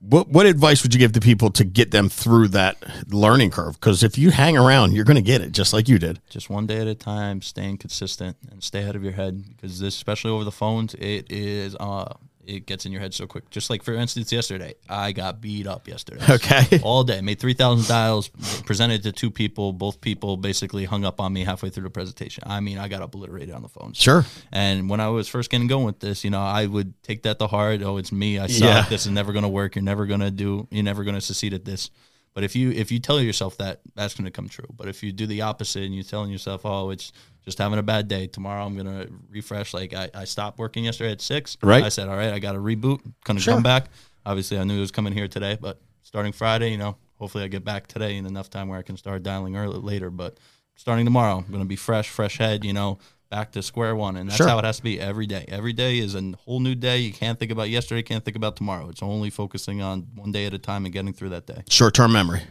what 0.00 0.28
what 0.28 0.46
advice 0.46 0.82
would 0.82 0.92
you 0.92 0.98
give 0.98 1.12
to 1.12 1.20
people 1.20 1.50
to 1.50 1.64
get 1.64 1.90
them 1.90 2.08
through 2.10 2.48
that 2.48 2.76
learning 3.08 3.50
curve? 3.50 3.80
Because 3.80 4.02
if 4.02 4.18
you 4.18 4.30
hang 4.30 4.54
around, 4.56 4.92
you're 4.92 5.04
going 5.04 5.16
to 5.16 5.22
get 5.22 5.40
it, 5.40 5.52
just 5.52 5.72
like 5.72 5.88
you 5.88 5.98
did. 5.98 6.20
just 6.28 6.50
one 6.50 6.66
day 6.66 6.78
at 6.78 6.86
a 6.86 6.94
time, 6.94 7.40
staying 7.40 7.78
consistent 7.78 8.36
and 8.50 8.62
stay 8.62 8.80
ahead 8.80 8.96
of 8.96 9.02
your 9.02 9.14
head 9.14 9.42
because 9.48 9.80
this, 9.80 9.96
especially 9.96 10.30
over 10.30 10.44
the 10.44 10.52
phones, 10.52 10.92
it 10.94 11.32
is 11.32 11.74
uh, 11.80 12.12
it 12.46 12.66
gets 12.66 12.86
in 12.86 12.92
your 12.92 13.00
head 13.00 13.14
so 13.14 13.26
quick. 13.26 13.50
Just 13.50 13.70
like 13.70 13.82
for 13.82 13.94
instance, 13.94 14.32
yesterday, 14.32 14.74
I 14.88 15.12
got 15.12 15.40
beat 15.40 15.66
up 15.66 15.88
yesterday. 15.88 16.22
Okay. 16.34 16.80
all 16.82 17.04
day. 17.04 17.20
Made 17.20 17.38
three 17.38 17.54
thousand 17.54 17.86
dials, 17.88 18.28
presented 18.66 19.02
to 19.04 19.12
two 19.12 19.30
people. 19.30 19.72
Both 19.72 20.00
people 20.00 20.36
basically 20.36 20.84
hung 20.84 21.04
up 21.04 21.20
on 21.20 21.32
me 21.32 21.44
halfway 21.44 21.70
through 21.70 21.84
the 21.84 21.90
presentation. 21.90 22.44
I 22.46 22.60
mean, 22.60 22.78
I 22.78 22.88
got 22.88 23.02
obliterated 23.02 23.54
on 23.54 23.62
the 23.62 23.68
phone. 23.68 23.92
Sure. 23.92 24.24
And 24.52 24.90
when 24.90 25.00
I 25.00 25.08
was 25.08 25.28
first 25.28 25.50
getting 25.50 25.66
going 25.68 25.84
with 25.84 26.00
this, 26.00 26.24
you 26.24 26.30
know, 26.30 26.40
I 26.40 26.66
would 26.66 27.00
take 27.02 27.22
that 27.22 27.38
to 27.38 27.46
heart. 27.46 27.82
Oh, 27.82 27.96
it's 27.98 28.12
me. 28.12 28.38
I 28.38 28.46
suck. 28.48 28.62
Yeah. 28.68 28.86
This 28.88 29.06
is 29.06 29.12
never 29.12 29.32
going 29.32 29.44
to 29.44 29.48
work. 29.48 29.76
You're 29.76 29.84
never 29.84 30.06
going 30.06 30.20
to 30.20 30.30
do. 30.30 30.66
You're 30.70 30.84
never 30.84 31.04
going 31.04 31.14
to 31.14 31.20
succeed 31.20 31.54
at 31.54 31.64
this. 31.64 31.90
But 32.34 32.42
if 32.44 32.56
you 32.56 32.70
if 32.72 32.90
you 32.90 32.98
tell 32.98 33.20
yourself 33.20 33.56
that, 33.58 33.80
that's 33.94 34.14
going 34.14 34.24
to 34.24 34.30
come 34.30 34.48
true. 34.48 34.66
But 34.76 34.88
if 34.88 35.02
you 35.02 35.12
do 35.12 35.26
the 35.26 35.42
opposite 35.42 35.84
and 35.84 35.94
you're 35.94 36.02
telling 36.04 36.30
yourself, 36.30 36.62
oh, 36.64 36.90
it's 36.90 37.12
just 37.44 37.58
having 37.58 37.78
a 37.78 37.82
bad 37.82 38.08
day. 38.08 38.26
Tomorrow 38.26 38.64
I'm 38.66 38.74
going 38.74 38.86
to 38.86 39.12
refresh. 39.30 39.72
Like 39.72 39.94
I, 39.94 40.10
I 40.14 40.24
stopped 40.24 40.58
working 40.58 40.84
yesterday 40.84 41.12
at 41.12 41.20
six. 41.20 41.56
Right. 41.62 41.84
I 41.84 41.90
said, 41.90 42.08
all 42.08 42.16
right, 42.16 42.32
I 42.32 42.38
got 42.40 42.52
to 42.52 42.58
reboot. 42.58 43.00
Going 43.24 43.36
to 43.36 43.40
Sure. 43.40 43.54
come 43.54 43.62
back. 43.62 43.86
Obviously, 44.26 44.58
I 44.58 44.64
knew 44.64 44.76
it 44.76 44.80
was 44.80 44.90
coming 44.90 45.12
here 45.12 45.28
today, 45.28 45.56
but 45.60 45.80
starting 46.02 46.32
Friday, 46.32 46.70
you 46.70 46.78
know, 46.78 46.96
hopefully 47.18 47.44
I 47.44 47.48
get 47.48 47.64
back 47.64 47.86
today 47.86 48.16
in 48.16 48.26
enough 48.26 48.50
time 48.50 48.68
where 48.68 48.78
I 48.78 48.82
can 48.82 48.96
start 48.96 49.22
dialing 49.22 49.56
early 49.56 49.78
later. 49.78 50.10
But 50.10 50.38
starting 50.76 51.04
tomorrow, 51.04 51.36
I'm 51.38 51.46
going 51.52 51.62
to 51.62 51.68
be 51.68 51.76
fresh, 51.76 52.08
fresh 52.08 52.38
head. 52.38 52.64
You 52.64 52.72
know, 52.72 52.98
back 53.34 53.50
to 53.50 53.62
square 53.64 53.96
one, 53.96 54.16
and 54.16 54.30
that's 54.30 54.36
Sure. 54.36 54.46
how 54.46 54.58
it 54.60 54.64
has 54.64 54.76
to 54.76 54.82
be 54.84 55.00
every 55.00 55.26
day. 55.26 55.44
Every 55.48 55.72
day 55.72 55.98
is 55.98 56.14
a 56.14 56.34
whole 56.44 56.60
new 56.60 56.76
day. 56.76 56.98
You 56.98 57.12
can't 57.12 57.36
think 57.36 57.50
about 57.50 57.68
yesterday, 57.68 58.00
can't 58.02 58.24
think 58.24 58.36
about 58.36 58.54
tomorrow. 58.54 58.88
It's 58.88 59.02
only 59.02 59.28
focusing 59.28 59.82
on 59.82 60.06
one 60.14 60.30
day 60.30 60.46
at 60.46 60.54
a 60.54 60.58
time 60.58 60.84
and 60.84 60.94
getting 60.94 61.12
through 61.12 61.30
that 61.30 61.44
day. 61.44 61.64
short 61.68 61.94
term 61.94 62.12
memory, 62.12 62.42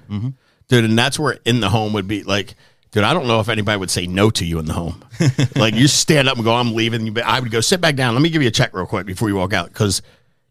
dude. 0.67 0.83
And 0.83 0.99
that's 0.99 1.17
where 1.17 1.39
in 1.45 1.61
the 1.61 1.69
home 1.69 1.93
would 1.93 2.05
be 2.07 2.23
like, 2.23 2.55
dude. 2.91 3.05
I 3.05 3.13
don't 3.13 3.27
know 3.27 3.39
if 3.39 3.47
anybody 3.47 3.77
would 3.79 3.91
say 3.91 4.07
no 4.07 4.29
to 4.31 4.45
you 4.45 4.59
in 4.59 4.65
the 4.65 4.73
home. 4.73 5.05
like 5.55 5.73
you 5.73 5.87
stand 5.87 6.27
up 6.27 6.35
and 6.35 6.43
go, 6.43 6.53
I'm 6.53 6.73
leaving. 6.73 7.17
I 7.21 7.39
would 7.39 7.49
go 7.51 7.61
sit 7.61 7.79
back 7.79 7.95
down. 7.95 8.13
Let 8.13 8.21
me 8.21 8.29
give 8.29 8.41
you 8.41 8.49
a 8.49 8.51
check 8.51 8.73
real 8.73 8.85
quick 8.85 9.05
before 9.05 9.29
you 9.29 9.35
walk 9.37 9.53
out 9.53 9.67
because 9.69 10.01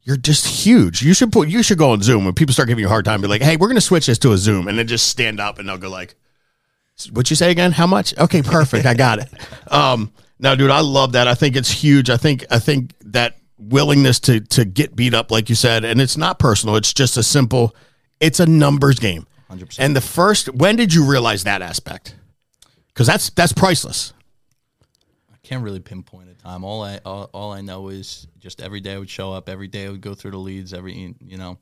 you're 0.02 0.16
just 0.16 0.46
huge. 0.46 1.02
You 1.02 1.12
should 1.12 1.30
put. 1.30 1.48
You 1.50 1.62
should 1.62 1.76
go 1.76 1.90
on 1.90 2.00
Zoom 2.00 2.24
when 2.24 2.32
people 2.32 2.54
start 2.54 2.68
giving 2.68 2.80
you 2.80 2.86
a 2.86 2.90
hard 2.90 3.04
time. 3.04 3.20
Be 3.20 3.28
like, 3.28 3.42
hey, 3.42 3.56
we're 3.56 3.68
gonna 3.68 3.82
switch 3.82 4.06
this 4.06 4.18
to 4.20 4.32
a 4.32 4.38
Zoom, 4.38 4.66
and 4.66 4.78
then 4.78 4.86
just 4.86 5.08
stand 5.08 5.40
up 5.40 5.58
and 5.58 5.68
they'll 5.68 5.76
go 5.76 5.90
like, 5.90 6.14
what 7.10 7.28
you 7.30 7.36
say 7.36 7.50
again? 7.50 7.72
How 7.72 7.86
much? 7.86 8.16
Okay, 8.16 8.40
perfect. 8.42 8.86
I 8.86 8.94
got 8.94 9.18
it. 9.18 9.28
Um, 9.70 10.10
no, 10.42 10.56
dude, 10.56 10.70
I 10.70 10.80
love 10.80 11.12
that. 11.12 11.28
I 11.28 11.34
think 11.34 11.54
it's 11.54 11.70
huge. 11.70 12.10
I 12.10 12.16
think 12.16 12.44
I 12.50 12.58
think 12.58 12.92
that 13.06 13.38
willingness 13.56 14.18
to 14.20 14.40
to 14.40 14.64
get 14.64 14.96
beat 14.96 15.14
up, 15.14 15.30
like 15.30 15.48
you 15.48 15.54
said, 15.54 15.84
and 15.84 16.00
it's 16.00 16.16
not 16.16 16.40
personal. 16.40 16.74
It's 16.74 16.92
just 16.92 17.16
a 17.16 17.22
simple. 17.22 17.76
It's 18.18 18.40
a 18.40 18.46
numbers 18.46 18.98
game. 18.98 19.26
100%. 19.50 19.76
And 19.78 19.96
the 19.96 20.00
first, 20.00 20.48
when 20.48 20.76
did 20.76 20.94
you 20.94 21.04
realize 21.04 21.44
that 21.44 21.62
aspect? 21.62 22.16
Because 22.88 23.06
that's 23.06 23.30
that's 23.30 23.52
priceless. 23.52 24.12
I 25.32 25.36
can't 25.44 25.62
really 25.62 25.80
pinpoint 25.80 26.28
a 26.28 26.34
time. 26.34 26.64
All 26.64 26.82
I 26.82 26.98
all, 27.04 27.30
all 27.32 27.52
I 27.52 27.60
know 27.60 27.88
is 27.88 28.26
just 28.40 28.60
every 28.60 28.80
day 28.80 28.94
I 28.94 28.98
would 28.98 29.10
show 29.10 29.32
up. 29.32 29.48
Every 29.48 29.68
day 29.68 29.86
I 29.86 29.90
would 29.90 30.00
go 30.00 30.14
through 30.14 30.32
the 30.32 30.38
leads. 30.38 30.74
Every 30.74 31.14
you 31.24 31.38
know, 31.38 31.58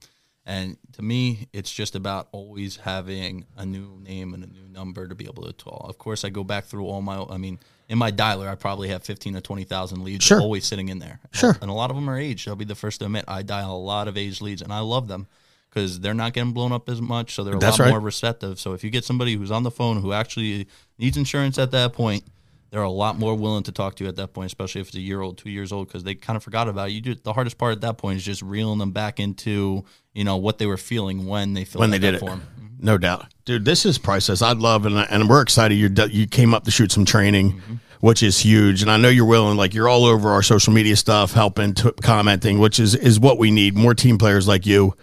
and 0.46 0.78
to 0.92 1.02
me, 1.02 1.48
it's 1.52 1.70
just 1.70 1.94
about 1.94 2.28
always 2.32 2.76
having 2.76 3.44
a 3.58 3.66
new 3.66 4.00
name 4.00 4.32
and 4.32 4.42
a 4.42 4.46
new 4.46 4.68
number 4.70 5.06
to 5.06 5.14
be 5.14 5.26
able 5.26 5.44
to 5.44 5.52
call. 5.52 5.86
Of 5.86 5.98
course, 5.98 6.24
I 6.24 6.30
go 6.30 6.44
back 6.44 6.64
through 6.64 6.86
all 6.86 7.02
my. 7.02 7.22
I 7.28 7.36
mean, 7.36 7.58
in 7.90 7.98
my 7.98 8.10
dialer, 8.10 8.48
I 8.48 8.54
probably 8.54 8.88
have 8.88 9.02
fifteen 9.02 9.34
to 9.34 9.40
twenty 9.42 9.64
thousand 9.64 10.02
leads 10.04 10.24
Sure. 10.24 10.40
always 10.40 10.64
sitting 10.64 10.88
in 10.88 10.98
there. 11.00 11.20
Sure. 11.32 11.56
and 11.60 11.70
a 11.70 11.74
lot 11.74 11.90
of 11.90 11.96
them 11.96 12.08
are 12.08 12.18
aged. 12.18 12.48
I'll 12.48 12.56
be 12.56 12.64
the 12.64 12.74
first 12.74 13.00
to 13.00 13.04
admit 13.06 13.24
I 13.28 13.42
dial 13.42 13.76
a 13.76 13.78
lot 13.78 14.08
of 14.08 14.16
aged 14.16 14.40
leads, 14.40 14.62
and 14.62 14.72
I 14.72 14.78
love 14.80 15.08
them. 15.08 15.26
Because 15.68 16.00
they're 16.00 16.14
not 16.14 16.32
getting 16.32 16.50
blown 16.52 16.72
up 16.72 16.88
as 16.88 17.00
much, 17.00 17.32
so 17.34 17.44
they're 17.44 17.54
a 17.54 17.58
That's 17.60 17.78
lot 17.78 17.84
right. 17.84 17.90
more 17.92 18.00
receptive. 18.00 18.58
So 18.58 18.72
if 18.72 18.82
you 18.82 18.90
get 18.90 19.04
somebody 19.04 19.34
who's 19.36 19.52
on 19.52 19.62
the 19.62 19.70
phone 19.70 20.00
who 20.02 20.12
actually 20.12 20.66
needs 20.98 21.16
insurance 21.16 21.58
at 21.60 21.70
that 21.70 21.92
point, 21.92 22.24
they're 22.70 22.82
a 22.82 22.90
lot 22.90 23.18
more 23.20 23.36
willing 23.36 23.62
to 23.64 23.70
talk 23.72 23.94
to 23.96 24.04
you 24.04 24.08
at 24.08 24.16
that 24.16 24.32
point, 24.32 24.46
especially 24.46 24.80
if 24.80 24.88
it's 24.88 24.96
a 24.96 25.00
year 25.00 25.20
old, 25.20 25.38
two 25.38 25.48
years 25.48 25.70
old, 25.70 25.86
because 25.86 26.02
they 26.02 26.16
kind 26.16 26.36
of 26.36 26.42
forgot 26.42 26.68
about 26.68 26.88
it. 26.88 26.92
you. 26.94 27.00
Do, 27.00 27.14
the 27.14 27.32
hardest 27.32 27.56
part 27.56 27.70
at 27.72 27.82
that 27.82 27.98
point 27.98 28.16
is 28.16 28.24
just 28.24 28.42
reeling 28.42 28.78
them 28.80 28.90
back 28.90 29.20
into 29.20 29.84
you 30.12 30.24
know 30.24 30.38
what 30.38 30.58
they 30.58 30.66
were 30.66 30.76
feeling 30.76 31.26
when 31.28 31.54
they 31.54 31.64
filled 31.64 31.80
when 31.80 31.90
they 31.90 32.00
did 32.00 32.14
that 32.20 32.22
it. 32.26 32.40
No 32.82 32.96
doubt, 32.98 33.26
dude. 33.44 33.64
This 33.64 33.84
is 33.84 33.98
priceless. 33.98 34.40
I'd 34.42 34.58
love 34.58 34.86
and 34.86 34.96
and 34.96 35.28
we're 35.28 35.42
excited. 35.42 35.74
You 35.74 35.90
you 36.08 36.26
came 36.26 36.54
up 36.54 36.64
to 36.64 36.70
shoot 36.70 36.90
some 36.90 37.04
training, 37.04 37.60
which 38.00 38.22
is 38.22 38.38
huge. 38.38 38.80
And 38.82 38.90
I 38.90 38.96
know 38.96 39.08
you're 39.08 39.26
willing. 39.26 39.56
Like 39.56 39.74
you're 39.74 39.88
all 39.88 40.06
over 40.06 40.30
our 40.30 40.42
social 40.42 40.72
media 40.72 40.96
stuff, 40.96 41.32
helping, 41.32 41.74
t- 41.74 41.90
commenting, 42.02 42.58
which 42.58 42.80
is 42.80 42.94
is 42.94 43.20
what 43.20 43.38
we 43.38 43.50
need. 43.50 43.76
More 43.76 43.94
team 43.94 44.16
players 44.16 44.48
like 44.48 44.64
you, 44.64 44.94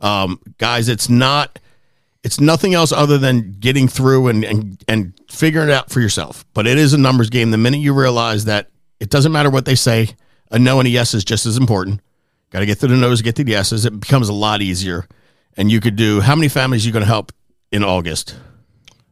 um, 0.00 0.40
guys. 0.56 0.88
It's 0.88 1.08
not. 1.08 1.58
It's 2.24 2.40
nothing 2.40 2.74
else 2.74 2.92
other 2.92 3.16
than 3.16 3.52
getting 3.60 3.88
through 3.88 4.28
and, 4.28 4.44
and 4.44 4.82
and 4.88 5.12
figuring 5.30 5.68
it 5.68 5.72
out 5.72 5.90
for 5.90 6.00
yourself. 6.00 6.44
But 6.54 6.66
it 6.66 6.78
is 6.78 6.92
a 6.92 6.98
numbers 6.98 7.30
game. 7.30 7.50
The 7.50 7.58
minute 7.58 7.78
you 7.78 7.92
realize 7.92 8.46
that 8.46 8.70
it 9.00 9.10
doesn't 9.10 9.32
matter 9.32 9.50
what 9.50 9.66
they 9.66 9.74
say, 9.74 10.10
a 10.50 10.58
no 10.58 10.78
and 10.80 10.86
a 10.86 10.90
yes 10.90 11.14
is 11.14 11.24
just 11.24 11.46
as 11.46 11.56
important. 11.58 12.00
Got 12.50 12.60
to 12.60 12.66
get 12.66 12.78
through 12.78 12.88
the 12.88 12.96
no's, 12.96 13.20
get 13.20 13.36
to 13.36 13.44
the 13.44 13.52
yeses. 13.52 13.84
It 13.84 14.00
becomes 14.00 14.28
a 14.30 14.32
lot 14.32 14.62
easier. 14.62 15.06
And 15.58 15.70
you 15.72 15.80
could 15.80 15.96
do 15.96 16.20
how 16.20 16.36
many 16.36 16.48
families 16.48 16.86
you 16.86 16.92
going 16.92 17.02
to 17.02 17.06
help 17.08 17.32
in 17.72 17.82
August? 17.82 18.36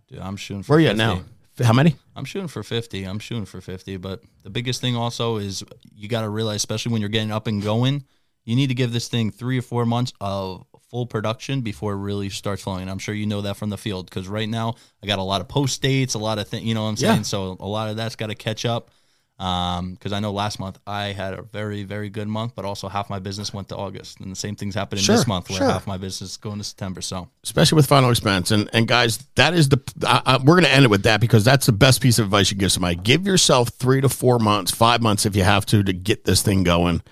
Dude, 0.09 0.21
I'm 0.21 0.37
shooting 0.37 0.62
for 0.62 0.73
Where 0.73 0.79
are 0.79 0.81
you 0.81 0.88
at 0.88 0.97
50. 0.97 1.05
now? 1.05 1.65
How 1.67 1.73
many? 1.73 1.97
I'm 2.15 2.25
shooting 2.25 2.49
for 2.49 2.62
50. 2.62 3.05
I'm 3.05 3.19
shooting 3.19 3.47
for 3.47 3.61
50. 3.61 3.97
But 3.97 4.23
the 4.45 4.50
biggest 4.50 4.81
thing 4.81 4.95
also 4.95 5.38
is 5.38 5.65
you 5.95 6.09
got 6.09 6.23
to 6.23 6.29
realize, 6.29 6.57
especially 6.57 6.93
when 6.93 7.00
you're 7.00 7.11
getting 7.11 7.33
up 7.33 7.49
and 7.49 7.61
going, 7.61 8.05
you 8.45 8.55
need 8.55 8.69
to 8.69 8.75
give 8.75 8.93
this 8.93 9.09
thing 9.09 9.33
three 9.33 9.59
or 9.59 9.62
four 9.62 9.85
months 9.85 10.12
of 10.21 10.65
full 10.88 11.05
production 11.07 11.62
before 11.62 11.95
it 11.95 11.97
really 11.97 12.29
starts 12.29 12.62
flowing. 12.62 12.83
And 12.83 12.91
I'm 12.91 12.99
sure 13.00 13.15
you 13.15 13.26
know 13.26 13.41
that 13.41 13.57
from 13.57 13.71
the 13.71 13.76
field 13.76 14.09
because 14.09 14.29
right 14.29 14.49
now 14.49 14.75
I 15.03 15.07
got 15.09 15.19
a 15.19 15.23
lot 15.23 15.41
of 15.41 15.49
post 15.49 15.83
dates, 15.83 16.15
a 16.15 16.19
lot 16.19 16.38
of 16.38 16.47
things, 16.47 16.65
you 16.65 16.75
know 16.75 16.85
what 16.85 16.91
I'm 16.91 16.97
saying? 16.97 17.17
Yeah. 17.17 17.23
So 17.23 17.57
a 17.59 17.67
lot 17.67 17.91
of 17.91 17.97
that's 17.97 18.15
got 18.15 18.29
to 18.29 18.37
catch 18.37 18.65
up. 18.65 18.93
Um, 19.38 19.93
because 19.93 20.13
I 20.13 20.21
know 20.21 20.32
last 20.32 20.58
month 20.58 20.78
I 20.87 21.08
had 21.08 21.34
a 21.34 21.43
very, 21.43 21.82
very 21.84 22.08
good 22.08 22.26
month, 22.26 22.54
but 22.54 22.65
also 22.65 22.89
half 22.89 23.10
my 23.10 23.19
business 23.19 23.52
went 23.52 23.69
to 23.69 23.76
August, 23.76 24.19
and 24.21 24.32
the 24.32 24.37
same 24.37 24.56
thing's 24.56 24.75
happening 24.75 25.04
Sure, 25.04 25.17
this 25.17 25.26
month 25.26 25.50
where 25.50 25.58
sure. 25.58 25.69
half 25.69 25.87
my 25.87 25.99
business 25.99 26.30
is 26.30 26.37
going 26.39 26.56
to 26.56 26.65
September. 26.65 27.02
So 27.02 27.28
Especially 27.45 27.76
with 27.76 27.87
final 27.87 28.08
expense. 28.10 28.50
And 28.50 28.71
and 28.73 28.89
guys, 28.89 29.19
that 29.34 29.52
is 29.52 29.69
the 29.69 29.78
I, 30.06 30.23
I, 30.25 30.37
we're 30.39 30.54
going 30.54 30.65
to 30.65 30.73
end 30.73 30.87
it 30.87 30.89
with 30.89 31.02
that 31.02 31.21
because 31.21 31.45
that's 31.45 31.67
the 31.67 31.73
best 31.73 32.00
piece 32.00 32.19
of 32.19 32.25
advice 32.25 32.50
you 32.50 32.56
give 32.56 32.73
somebody. 32.73 32.97
Give 32.97 33.26
yourself 33.26 33.69
three 33.69 34.00
to 34.00 34.08
four 34.08 34.39
months, 34.39 34.71
five 34.71 35.02
months 35.02 35.26
if 35.26 35.37
you 35.37 35.43
have 35.43 35.67
to, 35.67 35.82
to 35.82 35.93
get 35.93 36.25
this 36.25 36.41
thing 36.41 36.63
going. 36.63 37.02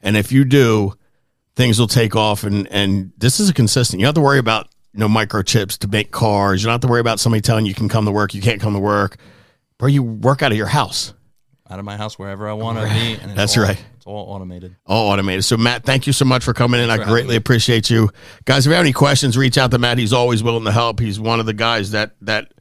And 0.00 0.16
if 0.16 0.30
you 0.30 0.44
do, 0.44 0.92
things 1.56 1.80
will 1.80 1.88
take 1.88 2.14
off. 2.14 2.44
And 2.44 2.68
and 2.68 3.12
this 3.18 3.40
is 3.40 3.48
a 3.48 3.54
consistent. 3.54 3.98
You 3.98 4.04
don't 4.04 4.10
have 4.10 4.14
to 4.14 4.20
worry 4.20 4.38
about 4.38 4.68
you 4.92 5.00
know 5.00 5.08
microchips 5.08 5.78
to 5.78 5.88
make 5.88 6.12
cars. 6.12 6.62
You 6.62 6.66
don't 6.66 6.74
have 6.74 6.82
to 6.82 6.88
worry 6.88 7.00
about 7.00 7.18
somebody 7.18 7.40
telling 7.40 7.64
you 7.64 7.70
you 7.70 7.74
can 7.74 7.88
come 7.88 8.04
to 8.04 8.12
work, 8.12 8.32
you 8.32 8.42
can't 8.42 8.60
come 8.60 8.74
to 8.74 8.78
work. 8.78 9.16
Bro, 9.76 9.88
you 9.88 10.04
work 10.04 10.40
out 10.40 10.52
of 10.52 10.56
your 10.56 10.68
house. 10.68 11.14
Out 11.70 11.78
of 11.78 11.84
my 11.84 11.96
house 11.96 12.18
wherever 12.18 12.48
I 12.48 12.52
want 12.52 12.78
to 12.78 12.84
be, 12.84 13.14
and 13.22 13.36
That's 13.36 13.56
all- 13.56 13.64
right. 13.64 13.82
It's 13.96 14.06
all 14.06 14.26
automated. 14.34 14.76
all 14.86 15.08
automated. 15.10 15.44
So 15.46 15.56
Matt, 15.56 15.84
thank 15.84 16.06
you 16.06 16.12
so 16.12 16.26
much 16.26 16.44
for 16.44 16.52
coming 16.52 16.80
in. 16.80 16.90
I 16.90 17.02
greatly 17.02 17.36
appreciate 17.36 17.88
you. 17.88 18.10
Guys, 18.44 18.66
if 18.66 18.70
you 18.70 18.74
have 18.74 18.84
any 18.84 18.92
questions, 18.92 19.36
reach 19.38 19.56
out 19.56 19.70
to 19.70 19.78
Matt. 19.78 19.96
He's 19.96 20.12
always 20.12 20.42
willing 20.42 20.64
to 20.64 20.72
help. 20.72 21.00
He's 21.00 21.18
one 21.18 21.40
of 21.40 21.46
the 21.46 21.54
guys 21.54 21.92
that 21.92 22.14
that 22.20 22.52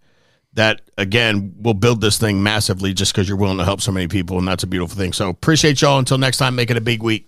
that 0.54 0.82
again 0.98 1.56
will 1.60 1.74
build 1.74 2.00
this 2.00 2.18
thing 2.18 2.42
massively 2.44 2.94
just 2.94 3.12
because 3.12 3.28
you're 3.28 3.38
willing 3.38 3.58
to 3.58 3.66
help 3.66 3.82
so 3.82 3.92
many 3.92 4.08
people, 4.08 4.38
and 4.40 4.48
that's 4.48 4.64
a 4.64 4.68
beautiful 4.68 4.96
thing. 4.96 5.12
So 5.12 5.28
appreciate 5.30 5.82
y'all. 5.82 6.00
Until 6.00 6.18
next 6.18 6.38
time, 6.38 6.56
make 6.56 6.70
it 6.72 6.78
a 6.78 6.82
big 6.82 7.04
week. 7.04 7.28